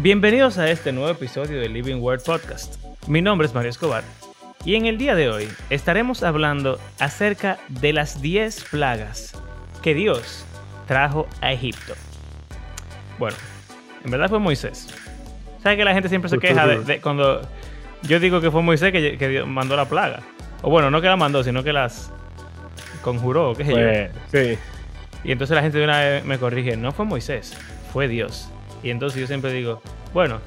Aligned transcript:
Bienvenidos 0.00 0.58
a 0.58 0.70
este 0.70 0.92
nuevo 0.92 1.10
episodio 1.10 1.58
de 1.58 1.68
Living 1.68 1.96
Word 1.96 2.22
Podcast. 2.22 2.76
Mi 3.08 3.20
nombre 3.20 3.48
es 3.48 3.54
Mario 3.54 3.70
Escobar 3.70 4.04
y 4.64 4.76
en 4.76 4.86
el 4.86 4.96
día 4.96 5.16
de 5.16 5.28
hoy 5.28 5.48
estaremos 5.70 6.22
hablando 6.22 6.78
acerca 7.00 7.58
de 7.68 7.92
las 7.92 8.22
10 8.22 8.66
plagas 8.70 9.34
que 9.82 9.94
Dios 9.94 10.46
trajo 10.86 11.26
a 11.40 11.52
Egipto. 11.52 11.94
Bueno, 13.18 13.36
en 14.04 14.12
verdad 14.12 14.28
fue 14.28 14.38
Moisés. 14.38 14.86
¿Sabes 15.64 15.76
que 15.76 15.84
la 15.84 15.94
gente 15.94 16.08
siempre 16.08 16.30
se 16.30 16.38
queja 16.38 16.64
de, 16.64 17.00
cuando 17.00 17.42
yo 18.02 18.20
digo 18.20 18.40
que 18.40 18.52
fue 18.52 18.62
Moisés 18.62 18.92
que, 18.92 19.18
que 19.18 19.28
Dios 19.28 19.48
mandó 19.48 19.74
la 19.74 19.88
plaga? 19.88 20.20
O 20.62 20.70
bueno, 20.70 20.92
no 20.92 21.00
que 21.00 21.08
la 21.08 21.16
mandó, 21.16 21.42
sino 21.42 21.64
que 21.64 21.72
las 21.72 22.12
conjuró, 23.02 23.52
qué 23.56 23.64
sé 23.64 23.70
yo. 23.72 23.78
Pues, 23.78 24.10
sí. 24.30 24.58
Y 25.24 25.32
entonces 25.32 25.56
la 25.56 25.62
gente 25.62 25.78
de 25.78 25.84
una 25.84 25.98
vez 25.98 26.24
me 26.24 26.38
corrige, 26.38 26.76
no 26.76 26.92
fue 26.92 27.04
Moisés, 27.04 27.58
fue 27.92 28.06
Dios. 28.06 28.48
Y 28.82 28.90
entonces 28.90 29.20
yo 29.20 29.26
siempre 29.26 29.52
digo, 29.52 29.82
bueno, 30.12 30.40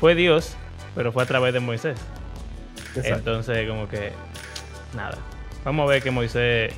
fue 0.00 0.14
Dios, 0.14 0.56
pero 0.94 1.12
fue 1.12 1.22
a 1.22 1.26
través 1.26 1.52
de 1.52 1.60
Moisés. 1.60 1.98
Exacto. 2.94 3.18
Entonces, 3.18 3.68
como 3.68 3.88
que, 3.88 4.12
nada. 4.94 5.18
Vamos 5.64 5.84
a 5.84 5.92
ver 5.92 6.02
que 6.02 6.10
Moisés 6.10 6.74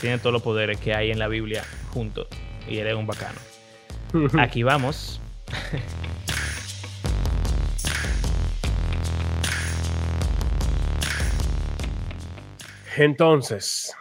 tiene 0.00 0.18
todos 0.18 0.32
los 0.32 0.42
poderes 0.42 0.78
que 0.78 0.94
hay 0.94 1.10
en 1.10 1.18
la 1.18 1.28
Biblia 1.28 1.64
juntos. 1.92 2.26
Y 2.66 2.78
él 2.78 2.86
es 2.86 2.94
un 2.94 3.06
bacano. 3.06 3.38
Aquí 4.38 4.62
vamos. 4.62 5.20
Entonces, 12.96 13.96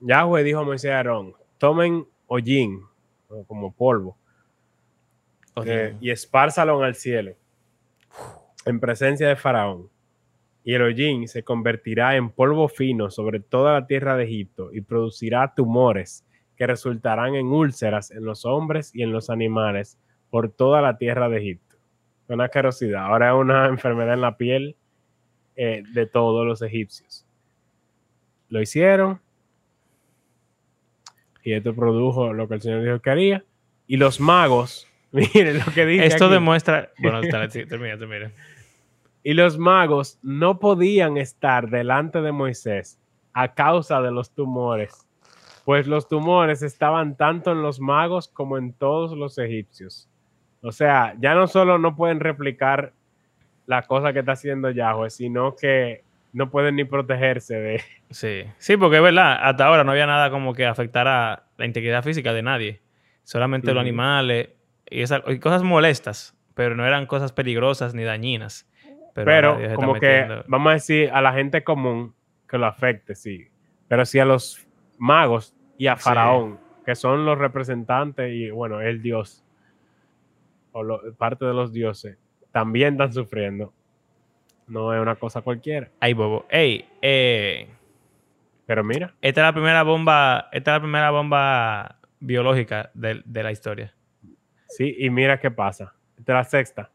Yahweh 0.00 0.42
dijo 0.42 0.60
a 0.60 0.64
Moisés 0.64 0.88
y 0.88 0.92
a 0.92 0.96
Aarón, 0.96 1.34
tomen 1.58 2.04
hollín, 2.26 2.82
como 3.46 3.72
polvo, 3.72 4.18
eh, 5.66 5.96
y 6.00 6.10
espárzalo 6.10 6.82
al 6.82 6.94
cielo, 6.94 7.32
en 8.64 8.80
presencia 8.80 9.28
de 9.28 9.36
Faraón. 9.36 9.88
Y 10.64 10.74
el 10.74 10.82
hollín 10.82 11.28
se 11.28 11.42
convertirá 11.42 12.16
en 12.16 12.30
polvo 12.30 12.68
fino 12.68 13.10
sobre 13.10 13.40
toda 13.40 13.72
la 13.72 13.86
tierra 13.86 14.16
de 14.16 14.24
Egipto 14.24 14.70
y 14.72 14.82
producirá 14.82 15.54
tumores 15.54 16.24
que 16.56 16.66
resultarán 16.66 17.36
en 17.36 17.46
úlceras 17.46 18.10
en 18.10 18.24
los 18.24 18.44
hombres 18.44 18.90
y 18.94 19.02
en 19.02 19.12
los 19.12 19.30
animales 19.30 19.98
por 20.28 20.50
toda 20.50 20.82
la 20.82 20.98
tierra 20.98 21.28
de 21.28 21.38
Egipto. 21.38 21.76
Una 22.28 22.44
asquerosidad. 22.44 23.04
Ahora 23.04 23.28
es 23.30 23.34
una 23.36 23.66
enfermedad 23.68 24.14
en 24.14 24.20
la 24.20 24.36
piel 24.36 24.76
eh, 25.56 25.82
de 25.92 26.06
todos 26.06 26.46
los 26.46 26.60
egipcios. 26.62 27.24
Lo 28.48 28.60
hicieron. 28.60 29.20
Y 31.42 31.52
esto 31.52 31.74
produjo 31.74 32.32
lo 32.32 32.48
que 32.48 32.54
el 32.54 32.60
Señor 32.60 32.82
dijo 32.82 33.00
que 33.00 33.10
haría. 33.10 33.44
Y 33.86 33.96
los 33.96 34.20
magos, 34.20 34.86
miren 35.12 35.58
lo 35.58 35.72
que 35.72 35.86
dice. 35.86 36.06
Esto 36.06 36.26
aquí. 36.26 36.34
demuestra. 36.34 36.90
Bueno, 36.98 37.20
termina, 37.68 37.98
termina. 37.98 38.32
Y 39.22 39.34
los 39.34 39.58
magos 39.58 40.18
no 40.22 40.58
podían 40.58 41.16
estar 41.16 41.68
delante 41.68 42.20
de 42.20 42.32
Moisés 42.32 42.98
a 43.32 43.54
causa 43.54 44.00
de 44.00 44.10
los 44.10 44.34
tumores, 44.34 45.06
pues 45.64 45.86
los 45.86 46.08
tumores 46.08 46.62
estaban 46.62 47.16
tanto 47.16 47.52
en 47.52 47.62
los 47.62 47.78
magos 47.78 48.28
como 48.28 48.58
en 48.58 48.72
todos 48.72 49.16
los 49.16 49.38
egipcios. 49.38 50.08
O 50.62 50.72
sea, 50.72 51.14
ya 51.20 51.34
no 51.34 51.46
solo 51.46 51.78
no 51.78 51.94
pueden 51.94 52.20
replicar 52.20 52.92
la 53.66 53.82
cosa 53.82 54.12
que 54.12 54.20
está 54.20 54.32
haciendo 54.32 54.70
Yahweh, 54.70 55.10
sino 55.10 55.54
que 55.54 56.04
no 56.32 56.50
pueden 56.50 56.76
ni 56.76 56.84
protegerse 56.84 57.54
de... 57.54 57.82
Sí, 58.10 58.44
sí, 58.58 58.76
porque 58.76 58.96
es 58.96 59.02
verdad, 59.02 59.38
hasta 59.42 59.66
ahora 59.66 59.84
no 59.84 59.92
había 59.92 60.06
nada 60.06 60.30
como 60.30 60.54
que 60.54 60.66
afectara 60.66 61.44
la 61.58 61.66
integridad 61.66 62.02
física 62.02 62.32
de 62.32 62.42
nadie. 62.42 62.80
Solamente 63.22 63.72
los 63.74 63.80
animales 63.82 64.48
y, 64.90 65.38
cosas 65.38 65.62
molestas, 65.62 66.36
pero 66.54 66.74
no 66.74 66.86
eran 66.86 67.06
cosas 67.06 67.32
peligrosas 67.32 67.94
ni 67.94 68.04
dañinas. 68.04 68.68
Pero, 69.14 69.58
como 69.74 69.94
que, 69.94 70.00
metiendo- 70.06 70.44
vamos 70.46 70.70
a 70.70 70.74
decir, 70.74 71.10
a 71.12 71.20
la 71.20 71.32
gente 71.32 71.64
común 71.64 72.14
que 72.48 72.56
lo 72.58 72.66
afecte, 72.66 73.14
sí. 73.14 73.48
Pero 73.88 74.04
sí 74.06 74.18
a 74.20 74.24
los 74.24 74.66
magos 74.96 75.54
y 75.76 75.86
a 75.88 75.96
Sí. 75.96 76.02
Faraón, 76.04 76.58
que 76.86 76.94
son 76.94 77.24
los 77.26 77.36
representantes 77.38 78.32
y, 78.32 78.50
bueno, 78.50 78.80
el 78.80 79.02
dios, 79.02 79.44
o 80.72 80.82
lo- 80.82 81.00
parte 81.16 81.44
de 81.44 81.52
los 81.54 81.72
dioses, 81.72 82.16
también 82.52 82.94
están 82.94 83.12
sufriendo. 83.12 83.72
No 84.68 84.94
es 84.94 85.00
una 85.00 85.16
cosa 85.16 85.40
cualquiera. 85.40 85.88
Ay, 86.00 86.12
bobo. 86.12 86.46
Ey, 86.50 86.86
eh, 87.02 87.68
Pero 88.66 88.84
mira, 88.84 89.14
esta 89.22 89.40
es 89.40 89.46
la 89.46 89.52
primera 89.52 89.82
bomba, 89.82 90.48
esta 90.52 90.72
es 90.72 90.76
la 90.76 90.80
primera 90.82 91.10
bomba 91.10 91.96
biológica 92.20 92.90
de, 92.94 93.22
de 93.24 93.42
la 93.42 93.50
historia. 93.50 93.94
Sí, 94.68 94.94
y 94.98 95.10
mira 95.10 95.40
qué 95.40 95.50
pasa. 95.50 95.94
Esta 96.18 96.32
es 96.32 96.36
la 96.36 96.44
sexta. 96.44 96.90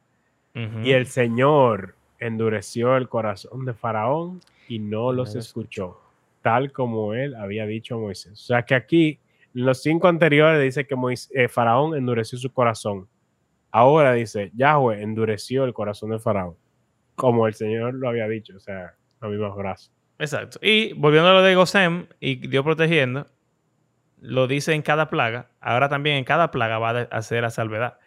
Y 0.84 0.92
el 0.92 1.08
Señor 1.08 1.96
endureció 2.20 2.96
el 2.96 3.10
corazón 3.10 3.66
de 3.66 3.74
Faraón 3.74 4.40
y 4.68 4.78
no 4.80 5.12
los 5.12 5.34
escuchó, 5.36 6.00
tal 6.42 6.72
como 6.72 7.14
él 7.16 7.34
había 7.36 7.66
dicho 7.66 7.96
a 7.96 7.98
Moisés. 7.98 8.34
O 8.34 8.36
sea 8.46 8.62
que 8.62 8.76
aquí, 8.76 9.20
en 9.56 9.66
los 9.66 9.82
cinco 9.82 10.08
anteriores, 10.08 10.62
dice 10.62 10.86
que 10.86 10.96
Mois- 10.96 11.30
eh, 11.34 11.48
Faraón 11.48 11.96
endureció 11.96 12.38
su 12.38 12.52
corazón. 12.52 13.08
Ahora 13.72 14.14
dice, 14.14 14.52
Yahweh 14.56 15.02
endureció 15.02 15.64
el 15.66 15.74
corazón 15.74 16.12
de 16.12 16.20
Faraón, 16.20 16.56
como 17.16 17.48
el 17.48 17.56
Señor 17.56 17.96
lo 17.96 18.08
había 18.08 18.28
dicho. 18.28 18.56
O 18.56 18.60
sea, 18.60 18.94
los 19.22 19.32
mismos 19.32 19.56
brazos. 19.58 19.92
Exacto. 20.20 20.60
Y 20.62 20.94
volviendo 20.94 21.30
a 21.30 21.34
lo 21.34 21.42
de 21.42 21.56
Gosem 21.56 22.06
y 22.20 22.36
Dios 22.48 22.64
protegiendo, 22.64 23.26
lo 24.24 24.48
dice 24.48 24.74
en 24.74 24.82
cada 24.82 25.10
plaga. 25.10 25.50
Ahora 25.60 25.90
también 25.90 26.16
en 26.16 26.24
cada 26.24 26.50
plaga 26.50 26.80
va 26.80 26.90
a 26.90 27.02
hacer 27.12 27.42
la 27.44 27.50
salvedad. 27.50 28.00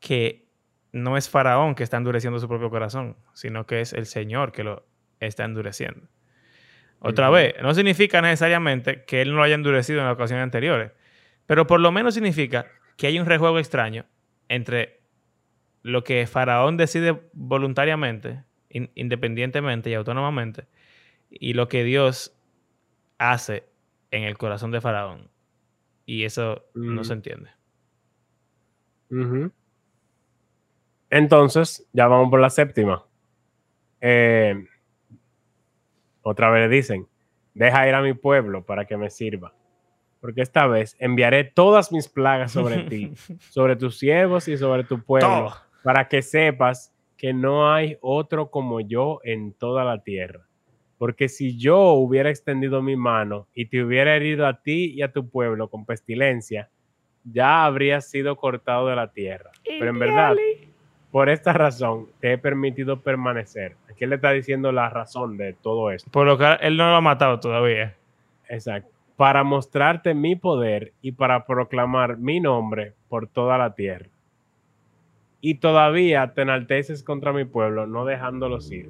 Que 0.00 0.44
no 0.90 1.16
es 1.16 1.28
Faraón 1.30 1.74
que 1.74 1.84
está 1.84 1.96
endureciendo 1.96 2.40
su 2.40 2.48
propio 2.48 2.68
corazón, 2.68 3.16
sino 3.32 3.64
que 3.64 3.80
es 3.80 3.92
el 3.92 4.06
Señor 4.06 4.50
que 4.50 4.64
lo 4.64 4.84
está 5.20 5.44
endureciendo. 5.44 6.08
Otra 6.98 7.30
vez, 7.30 7.54
no 7.62 7.72
significa 7.74 8.20
necesariamente 8.20 9.04
que 9.04 9.22
él 9.22 9.30
no 9.30 9.36
lo 9.36 9.42
haya 9.44 9.54
endurecido 9.54 10.00
en 10.00 10.06
las 10.06 10.14
ocasiones 10.14 10.42
anteriores, 10.42 10.92
pero 11.46 11.66
por 11.66 11.80
lo 11.80 11.90
menos 11.92 12.14
significa 12.14 12.66
que 12.96 13.06
hay 13.06 13.18
un 13.18 13.26
rejuego 13.26 13.58
extraño 13.58 14.04
entre 14.48 15.00
lo 15.82 16.04
que 16.04 16.26
Faraón 16.26 16.76
decide 16.76 17.20
voluntariamente, 17.32 18.44
in- 18.68 18.90
independientemente 18.94 19.90
y 19.90 19.94
autónomamente, 19.94 20.66
y 21.30 21.54
lo 21.54 21.68
que 21.68 21.82
Dios 21.82 22.36
hace 23.18 23.64
en 24.10 24.24
el 24.24 24.36
corazón 24.38 24.70
de 24.70 24.80
Faraón. 24.80 25.30
Y 26.12 26.24
eso 26.26 26.62
no 26.74 27.04
se 27.04 27.14
entiende. 27.14 27.48
Entonces, 31.08 31.88
ya 31.94 32.06
vamos 32.06 32.28
por 32.28 32.38
la 32.38 32.50
séptima. 32.50 33.02
Eh, 33.98 34.62
otra 36.20 36.50
vez 36.50 36.68
le 36.68 36.76
dicen, 36.76 37.08
deja 37.54 37.88
ir 37.88 37.94
a 37.94 38.02
mi 38.02 38.12
pueblo 38.12 38.62
para 38.62 38.84
que 38.84 38.98
me 38.98 39.08
sirva. 39.08 39.54
Porque 40.20 40.42
esta 40.42 40.66
vez 40.66 40.96
enviaré 40.98 41.44
todas 41.44 41.90
mis 41.90 42.10
plagas 42.10 42.52
sobre 42.52 42.82
ti, 42.82 43.14
sobre 43.48 43.76
tus 43.76 43.98
siervos 43.98 44.48
y 44.48 44.58
sobre 44.58 44.84
tu 44.84 45.02
pueblo, 45.02 45.28
Todo. 45.28 45.56
para 45.82 46.08
que 46.08 46.20
sepas 46.20 46.94
que 47.16 47.32
no 47.32 47.72
hay 47.72 47.96
otro 48.02 48.50
como 48.50 48.80
yo 48.80 49.20
en 49.24 49.54
toda 49.54 49.82
la 49.82 50.02
tierra. 50.02 50.46
Porque 51.02 51.28
si 51.28 51.58
yo 51.58 51.94
hubiera 51.94 52.30
extendido 52.30 52.80
mi 52.80 52.94
mano 52.94 53.48
y 53.56 53.66
te 53.66 53.82
hubiera 53.82 54.14
herido 54.14 54.46
a 54.46 54.62
ti 54.62 54.92
y 54.94 55.02
a 55.02 55.10
tu 55.10 55.28
pueblo 55.28 55.66
con 55.66 55.84
pestilencia, 55.84 56.68
ya 57.24 57.64
habrías 57.64 58.08
sido 58.08 58.36
cortado 58.36 58.86
de 58.86 58.94
la 58.94 59.10
tierra. 59.10 59.50
Pero 59.64 59.90
en 59.90 59.98
verdad, 59.98 60.36
por 61.10 61.28
esta 61.28 61.52
razón 61.54 62.06
te 62.20 62.34
he 62.34 62.38
permitido 62.38 63.00
permanecer. 63.00 63.74
Aquí 63.90 64.04
él 64.04 64.10
le 64.10 64.16
está 64.16 64.30
diciendo 64.30 64.70
la 64.70 64.90
razón 64.90 65.36
de 65.36 65.54
todo 65.54 65.90
esto. 65.90 66.08
Por 66.12 66.24
lo 66.24 66.38
que 66.38 66.46
él 66.60 66.76
no 66.76 66.88
lo 66.88 66.94
ha 66.94 67.00
matado 67.00 67.40
todavía. 67.40 67.96
Exacto. 68.48 68.92
Para 69.16 69.42
mostrarte 69.42 70.14
mi 70.14 70.36
poder 70.36 70.92
y 71.02 71.10
para 71.10 71.46
proclamar 71.46 72.16
mi 72.16 72.38
nombre 72.38 72.92
por 73.08 73.26
toda 73.26 73.58
la 73.58 73.74
tierra. 73.74 74.06
Y 75.40 75.56
todavía 75.56 76.32
te 76.32 76.42
enalteces 76.42 77.02
contra 77.02 77.32
mi 77.32 77.44
pueblo, 77.44 77.88
no 77.88 78.04
dejándolos 78.04 78.70
ir. 78.70 78.88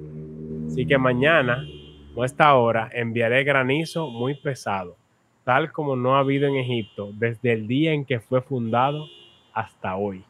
Así 0.67 0.85
que 0.85 0.99
mañana, 0.99 1.65
o 2.15 2.23
a 2.23 2.25
esta 2.25 2.53
hora, 2.55 2.89
enviaré 2.93 3.43
granizo 3.43 4.09
muy 4.09 4.35
pesado, 4.35 4.95
tal 5.43 5.71
como 5.71 5.95
no 5.95 6.15
ha 6.15 6.19
habido 6.19 6.47
en 6.47 6.55
Egipto 6.55 7.09
desde 7.13 7.53
el 7.53 7.67
día 7.67 7.93
en 7.93 8.05
que 8.05 8.19
fue 8.19 8.41
fundado 8.41 9.07
hasta 9.53 9.95
hoy. 9.95 10.23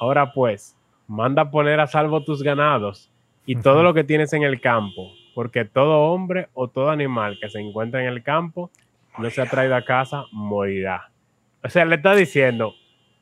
Ahora 0.00 0.32
pues, 0.32 0.76
manda 1.06 1.50
poner 1.50 1.80
a 1.80 1.86
salvo 1.86 2.22
tus 2.22 2.42
ganados 2.42 3.10
y 3.46 3.56
todo 3.56 3.82
lo 3.82 3.94
que 3.94 4.04
tienes 4.04 4.32
en 4.32 4.42
el 4.42 4.60
campo, 4.60 5.12
porque 5.34 5.64
todo 5.64 6.12
hombre 6.12 6.48
o 6.54 6.68
todo 6.68 6.90
animal 6.90 7.38
que 7.40 7.48
se 7.48 7.60
encuentra 7.60 8.02
en 8.02 8.08
el 8.08 8.22
campo 8.22 8.70
no 9.18 9.30
se 9.30 9.40
ha 9.40 9.46
traído 9.46 9.74
a 9.74 9.82
casa, 9.82 10.24
morirá. 10.32 11.10
O 11.64 11.68
sea, 11.68 11.84
le 11.84 11.96
está 11.96 12.14
diciendo, 12.14 12.74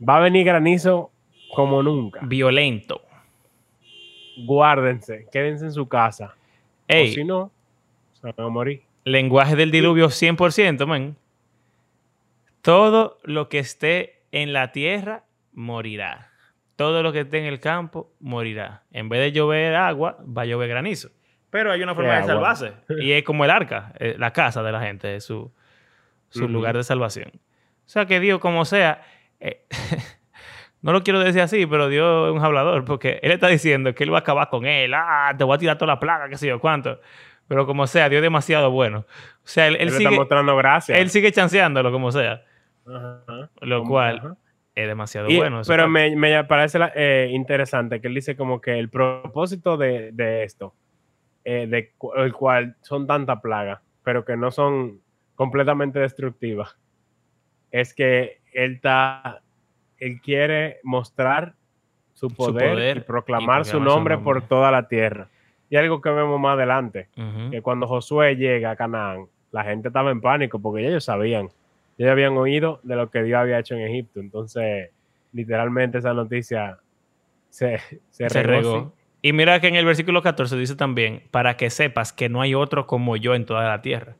va 0.06 0.17
a 0.17 0.21
venir 0.21 0.44
granizo 0.44 1.11
como 1.55 1.82
nunca. 1.82 2.21
Violento. 2.23 3.00
Guárdense, 4.44 5.27
quédense 5.32 5.67
en 5.67 5.73
su 5.73 5.89
casa. 5.89 6.35
Ey, 6.88 7.11
O 7.11 7.15
si 7.15 7.25
no, 7.25 7.50
se 8.12 8.27
van 8.33 8.47
a 8.47 8.49
morir. 8.49 8.83
lenguaje 9.05 9.56
del 9.56 9.71
diluvio 9.71 10.09
100%, 10.09 10.87
man. 10.87 11.17
Todo 12.62 13.19
lo 13.23 13.49
que 13.49 13.59
esté 13.59 14.23
en 14.33 14.53
la 14.53 14.73
tierra 14.73 15.25
morirá. 15.53 16.31
todo 16.77 17.03
lo 17.03 17.11
que 17.11 17.21
esté 17.21 17.38
en 17.38 17.47
el 17.47 17.59
campo 17.59 18.11
morirá. 18.21 18.83
En 18.93 19.09
vez 19.09 19.21
de 19.21 19.33
llover 19.33 19.75
agua, 19.75 20.19
va 20.27 20.43
a 20.43 20.44
llover 20.44 20.69
granizo. 20.69 21.11
Pero 21.49 21.73
hay 21.73 21.83
una 21.83 21.94
forma 21.94 22.17
de 22.21 22.25
salvarse. 22.25 22.73
Y 23.00 23.12
es 23.12 23.25
como 23.25 23.44
el 23.47 23.50
arca, 23.50 23.94
eh, 23.99 24.15
la 24.19 24.32
casa 24.32 24.62
de 24.62 24.73
la 24.73 24.82
gente, 24.82 25.17
es 25.17 25.25
su, 25.25 25.50
lugar 26.35 26.77
de 26.77 26.85
salvación. 26.85 27.31
O 27.35 27.89
sea 27.89 28.05
que 28.05 28.21
Dios, 28.21 28.41
como 28.41 28.67
sea, 28.67 29.00
eh, 29.41 29.65
no 30.87 30.93
lo 30.93 31.03
quiero 31.03 31.19
decir 31.19 31.43
así, 31.43 31.67
pero 31.67 31.88
Dios 31.88 32.29
es 32.29 32.37
un 32.38 32.44
hablador, 32.44 32.85
porque 32.85 33.19
Él 33.23 33.33
está 33.33 33.49
diciendo 33.49 33.93
que 33.93 34.05
Él 34.05 34.12
va 34.12 34.19
a 34.19 34.21
acabar 34.21 34.49
con 34.49 34.67
Él. 34.67 34.94
Ah, 34.94 35.35
te 35.37 35.43
voy 35.43 35.56
a 35.56 35.59
tirar 35.59 35.77
toda 35.77 35.94
la 35.94 35.99
plaga, 35.99 36.29
qué 36.29 36.37
sé 36.37 36.47
yo, 36.47 36.61
cuánto. 36.61 37.00
Pero 37.49 37.67
como 37.67 37.88
sea, 37.88 38.09
Dios 38.09 38.21
es 38.21 38.23
demasiado 38.23 38.71
bueno. 38.71 39.00
O 39.00 39.05
sea, 39.43 39.67
Él, 39.67 39.91
sigue... 39.91 40.05
Está 40.05 40.11
mostrando 40.12 40.56
gracias. 40.56 40.97
Él 40.97 41.11
sigue 41.11 41.33
chanceándolo, 41.33 41.91
como 41.91 42.12
sea. 42.12 42.44
Lo 43.62 43.83
cual 43.83 44.37
es 44.77 44.87
demasiado 44.87 45.27
bueno. 45.29 45.62
Pero 45.67 45.88
me, 45.88 46.44
parece 46.44 46.79
eh, 46.94 47.31
interesante 47.32 48.00
que 48.00 48.06
él 48.06 48.15
dice 48.15 48.37
como 48.37 48.61
que 48.61 48.79
el 48.79 48.89
propósito 48.89 49.77
de, 49.77 50.44
esto, 50.44 50.73
eh, 51.44 51.67
de 51.67 51.94
el 52.17 52.32
cual 52.32 52.77
son 52.82 53.09
tanta 53.09 53.41
plaga, 53.41 53.82
pero 54.05 54.25
que 54.25 54.37
no 54.37 54.53
son 54.53 55.00
completamente 55.35 55.99
destructivas, 55.99 56.79
es 57.73 57.93
que 57.93 58.41
él 58.53 58.75
está, 58.75 59.43
él 59.98 60.20
quiere 60.20 60.78
mostrar 60.82 61.54
su 62.14 62.28
poder, 62.31 62.98
y 62.98 63.00
proclamar 63.00 63.64
su 63.64 63.78
nombre, 63.78 64.19
por 64.19 64.43
toda 64.43 64.70
la 64.70 64.88
tierra. 64.88 65.28
Y 65.69 65.76
algo 65.76 66.00
que 66.00 66.10
vemos 66.10 66.40
más 66.40 66.54
adelante, 66.54 67.08
que 67.50 67.60
cuando 67.62 67.87
Josué 67.87 68.37
llega 68.37 68.70
a 68.70 68.76
Canaán, 68.76 69.26
la 69.52 69.64
gente 69.64 69.88
estaba 69.88 70.10
en 70.10 70.20
pánico 70.20 70.58
porque 70.58 70.87
ellos 70.87 71.04
sabían 71.04 71.50
ya 71.98 72.12
habían 72.12 72.37
oído 72.37 72.81
de 72.82 72.96
lo 72.96 73.10
que 73.10 73.22
Dios 73.22 73.38
había 73.38 73.58
hecho 73.58 73.75
en 73.75 73.82
Egipto. 73.82 74.20
Entonces, 74.20 74.90
literalmente 75.32 75.98
esa 75.98 76.12
noticia 76.12 76.78
se, 77.48 77.81
se, 78.10 78.28
regó. 78.28 78.93
Y 79.22 79.32
mira 79.32 79.60
que 79.60 79.69
en 79.69 79.76
el 79.76 79.84
versículo 79.84 80.22
14 80.22 80.56
dice 80.56 80.76
también, 80.76 81.22
para 81.31 81.56
que 81.56 81.70
sepas 81.70 82.12
que 82.12 82.28
no 82.28 82.43
hay 82.43 82.54
otro 82.54 82.87
como 82.87 83.16
yo 83.16 83.34
en 83.34 83.46
toda 83.46 83.69
la 83.69 83.81
tierra. 83.82 84.16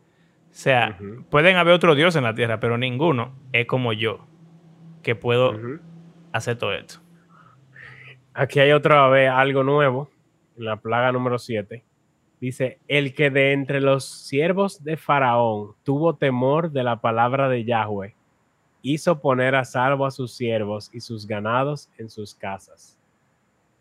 O 0.51 0.59
sea, 0.59 0.99
pueden 1.29 1.57
haber 1.57 1.75
otro 1.75 1.95
Dios 1.95 2.17
en 2.17 2.25
la 2.25 2.35
tierra, 2.35 2.61
pero 2.61 2.79
ninguno 2.79 3.35
es 3.53 3.67
como 3.67 3.93
yo, 3.93 4.27
que 5.07 5.15
puedo 5.15 5.55
hacer 6.33 6.59
todo 6.59 6.73
esto. 6.73 6.99
Aquí 8.35 8.59
hay 8.59 8.73
otra 8.73 9.07
vez 9.07 9.31
algo 9.31 9.63
nuevo, 9.63 10.11
en 10.59 10.65
la 10.65 10.79
plaga 10.79 11.13
número 11.13 11.39
7. 11.39 11.85
Dice, 12.41 12.81
el 12.89 13.15
que 13.15 13.31
de 13.31 13.53
entre 13.53 13.81
los 13.81 14.05
siervos 14.05 14.83
de 14.83 14.97
Faraón 14.97 15.75
tuvo 15.85 16.17
temor 16.17 16.73
de 16.73 16.83
la 16.83 17.01
palabra 17.01 17.49
de 17.49 17.65
Yahweh, 17.65 18.17
hizo 18.83 19.21
poner 19.21 19.55
a 19.55 19.65
salvo 19.65 20.07
a 20.07 20.11
sus 20.11 20.35
siervos 20.35 20.91
y 20.93 20.99
sus 20.99 21.25
ganados 21.25 21.89
en 21.99 22.11
sus 22.11 22.35
casas. 22.35 22.99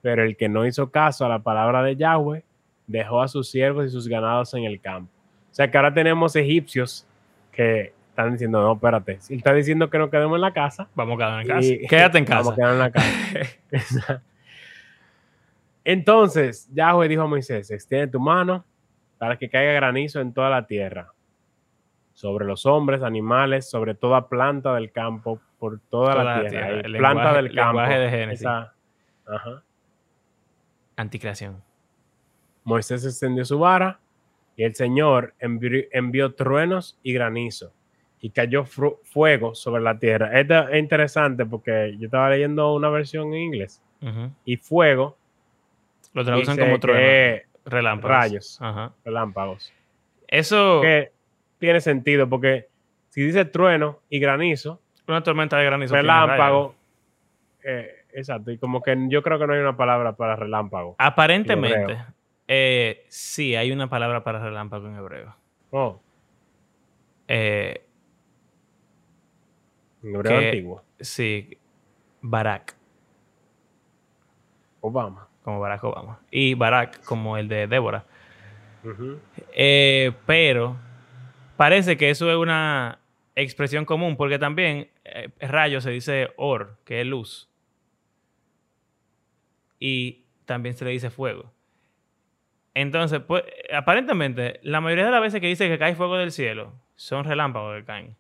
Pero 0.04 0.24
el 0.24 0.38
que 0.38 0.48
no 0.48 0.68
hizo 0.68 0.92
caso 0.92 1.25
a 1.25 1.30
la 1.30 1.39
palabra 1.39 1.81
de 1.81 1.95
Yahweh, 1.95 2.44
dejó 2.86 3.24
a 3.24 3.28
sus 3.28 3.50
siervos 3.50 3.88
y 3.88 3.89
sus 3.89 4.07
ganados 4.07 4.54
en 4.54 4.66
el 4.66 4.80
campo. 4.80 5.12
O 5.51 5.56
sea 5.56 5.71
que 5.71 5.75
ahora 5.75 5.92
tenemos 5.92 6.36
egipcios 6.36 7.07
que 7.51 7.95
están 8.16 8.32
diciendo, 8.32 8.62
no, 8.62 8.74
espérate, 8.74 9.20
si 9.20 9.36
está 9.36 9.54
diciendo 9.54 9.90
que 9.90 9.98
no 9.98 10.10
quedemos 10.10 10.36
en 10.36 10.42
la 10.42 10.54
casa, 10.54 10.88
vamos 10.96 11.16
a 11.16 11.18
quedar 11.18 11.42
en 11.42 11.48
casa. 11.48 11.70
Quédate 11.90 12.18
en 12.18 12.26
casa. 12.26 12.38
Vamos 12.38 12.54
a 12.54 12.56
quedar 12.56 12.72
en 12.72 12.80
la 12.80 12.92
casa. 12.92 14.24
Entonces, 15.84 16.70
Yahweh 16.74 17.10
dijo 17.10 17.24
a 17.24 17.28
Moisés, 17.28 17.70
extiende 17.70 18.08
tu 18.08 18.22
mano 18.22 18.64
para 19.18 19.38
que 19.38 19.50
caiga 19.50 19.74
granizo 19.74 20.22
en 20.22 20.34
toda 20.34 20.50
la 20.50 20.66
tierra, 20.66 21.12
sobre 22.14 22.46
los 22.46 22.66
hombres, 22.66 23.04
animales, 23.04 23.70
sobre 23.70 23.94
toda 23.94 24.30
planta 24.30 24.74
del 24.76 24.94
campo, 24.94 25.42
por 25.60 25.80
toda, 25.90 26.24
la, 26.24 26.48
tierra. 26.48 26.82
planta 26.98 27.34
del 27.34 27.54
campo. 27.54 27.82
de 27.82 28.10
Génesis. 28.10 28.48
Anticreación. 30.96 31.62
Moisés 32.64 33.06
extendió 33.06 33.44
su 33.44 33.60
vara 33.60 34.00
y 34.56 34.64
el 34.64 34.74
Señor 34.74 35.34
envió, 35.40 36.34
truenos 36.34 36.98
y 37.04 37.14
granizo 37.14 37.75
y 38.25 38.31
cayó 38.31 38.66
fuego 38.66 39.54
sobre 39.54 39.83
la 39.83 40.00
tierra. 40.00 40.39
Esto 40.39 40.68
es 40.69 40.80
interesante 40.80 41.45
porque 41.45 41.95
yo 42.00 42.06
estaba 42.06 42.31
leyendo 42.31 42.74
una 42.74 42.89
versión 42.89 43.31
en 43.36 43.39
inglés 43.39 43.83
y 44.45 44.57
fuego 44.57 45.16
lo 46.12 46.25
traducen 46.25 46.57
como 46.57 46.80
trueno. 46.80 47.44
Relámpagos. 47.66 48.18
Rayos. 48.18 48.60
Relámpagos. 49.04 49.72
Eso. 50.27 50.81
Que 50.81 51.12
tiene 51.60 51.80
sentido 51.81 52.27
porque 52.27 52.68
si 53.10 53.22
dice 53.22 53.45
trueno 53.45 54.00
y 54.10 54.18
granizo. 54.18 54.81
Una 55.07 55.21
tormenta 55.21 55.57
de 55.60 55.66
granizo. 55.66 55.94
Relámpago. 55.94 56.74
Eh, 57.63 57.92
exacto. 58.12 58.50
Y 58.50 58.57
como 58.57 58.81
que 58.81 58.98
yo 59.07 59.21
creo 59.21 59.38
que 59.38 59.45
no 59.45 59.54
hay 59.54 59.60
una 59.60 59.78
palabra 59.78 60.16
para 60.16 60.36
relámpago. 60.36 60.95
Aparentemente. 60.98 61.95
Eh, 62.48 63.06
sí, 63.07 63.56
hay 63.56 63.71
una 63.71 63.88
palabra 63.88 64.24
para 64.24 64.39
relámpago 64.39 64.88
en 64.88 64.95
hebreo. 64.95 65.36
Oh. 65.69 66.01
Eh, 67.28 67.85
en 70.06 70.16
hebreo 70.16 70.38
antiguo. 70.38 70.84
Sí. 71.00 71.57
Barak. 72.22 72.75
Obama 74.81 75.28
como 75.46 75.60
Barack 75.60 75.84
Obama. 75.84 76.19
Y 76.31 76.56
Barack 76.56 77.04
como 77.06 77.38
el 77.38 77.48
de 77.48 77.68
Débora. 77.68 78.04
Eh, 79.54 80.12
pero 80.25 80.75
parece 81.56 81.98
que 81.98 82.10
eso 82.10 82.31
es 82.31 82.36
una 82.36 82.98
expresión 83.36 83.86
común, 83.86 84.18
porque 84.18 84.40
también 84.40 84.90
eh, 85.04 85.30
rayo 85.40 85.81
se 85.81 85.92
dice 85.92 86.34
or, 86.36 86.80
que 86.84 87.02
es 87.02 87.06
luz. 87.06 87.48
Y 89.80 90.25
también 90.46 90.75
se 90.75 90.84
le 90.84 90.92
dice 90.92 91.12
fuego. 91.12 91.54
Entonces, 92.74 93.19
pues, 93.19 93.44
aparentemente, 93.72 94.60
la 94.63 94.81
mayoría 94.81 95.06
de 95.06 95.12
las 95.12 95.22
veces 95.22 95.42
que 95.42 95.48
dice 95.48 95.69
que 95.69 95.78
cae 95.78 95.94
fuego 95.94 96.18
del 96.18 96.31
cielo, 96.31 96.74
son 96.96 97.24
relámpagos 97.24 97.78
que 97.78 97.86
caen. 97.86 98.16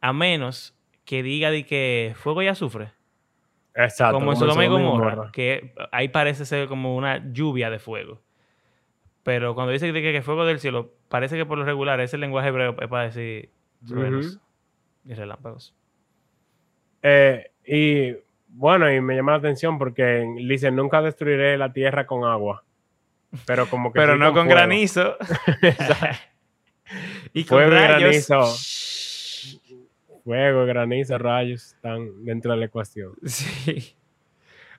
A 0.00 0.12
menos 0.12 0.76
que 1.12 1.22
diga 1.22 1.50
de 1.50 1.66
que 1.66 2.14
fuego 2.16 2.40
y 2.40 2.48
azufre. 2.48 2.90
Exacto. 3.74 4.14
Como 4.14 4.32
en 4.32 4.38
Sodoma 4.38 4.64
y 4.64 4.68
Gomorra, 4.68 5.30
que 5.30 5.74
ahí 5.90 6.08
parece 6.08 6.46
ser 6.46 6.68
como 6.68 6.96
una 6.96 7.30
lluvia 7.34 7.68
de 7.68 7.78
fuego. 7.78 8.22
Pero 9.22 9.54
cuando 9.54 9.72
dice 9.72 9.92
que, 9.92 10.00
que, 10.00 10.22
fuego 10.22 10.46
del 10.46 10.58
cielo, 10.58 10.90
parece 11.10 11.36
que 11.36 11.44
por 11.44 11.58
lo 11.58 11.66
regular 11.66 12.00
ese 12.00 12.16
lenguaje 12.16 12.48
hebreo 12.48 12.74
es 12.80 12.88
para 12.88 13.04
decir 13.04 13.50
truenos 13.86 14.40
y 15.04 15.12
relámpagos. 15.12 15.74
Eh, 17.02 17.50
y 17.66 18.16
bueno, 18.48 18.90
y 18.90 19.02
me 19.02 19.14
llama 19.14 19.32
la 19.32 19.38
atención 19.38 19.76
porque 19.76 20.26
dice, 20.38 20.70
nunca 20.70 21.02
destruiré 21.02 21.58
la 21.58 21.74
tierra 21.74 22.06
con 22.06 22.24
agua. 22.24 22.64
Pero 23.44 23.68
como 23.68 23.92
que 23.92 24.00
Pero 24.00 24.16
no 24.16 24.32
con, 24.32 24.48
granizo. 24.48 25.18
y 27.34 27.44
con 27.44 27.68
granizo 27.68 28.46
fuego, 30.24 30.64
granizo, 30.66 31.18
rayos 31.18 31.74
están 31.74 32.24
dentro 32.24 32.52
de 32.52 32.58
la 32.58 32.64
ecuación. 32.66 33.12
Sí. 33.24 33.96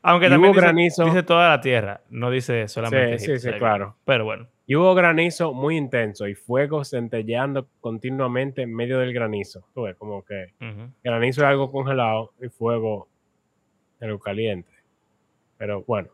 Aunque 0.05 0.27
también 0.27 0.51
hubo 0.51 0.55
dice, 0.55 0.65
granizo, 0.65 1.05
dice 1.05 1.23
toda 1.23 1.47
la 1.47 1.61
tierra, 1.61 2.01
no 2.09 2.29
dice 2.29 2.67
solamente. 2.67 3.19
Sí, 3.19 3.39
sí, 3.39 3.39
sí, 3.39 3.57
claro. 3.57 3.95
Pero 4.03 4.25
bueno. 4.25 4.49
Y 4.65 4.75
hubo 4.75 4.93
granizo 4.95 5.53
muy 5.53 5.77
intenso 5.77 6.27
y 6.27 6.35
fuego 6.35 6.83
centelleando 6.83 7.69
continuamente 7.79 8.63
en 8.63 8.75
medio 8.75 8.99
del 8.99 9.13
granizo. 9.13 9.65
Tú 9.73 9.83
ves, 9.83 9.95
como 9.95 10.25
que 10.25 10.53
granizo 11.01 11.41
es 11.41 11.47
algo 11.47 11.71
congelado 11.71 12.33
y 12.41 12.49
fuego 12.49 13.07
algo 14.01 14.19
caliente. 14.19 14.71
Pero 15.57 15.83
bueno, 15.83 16.09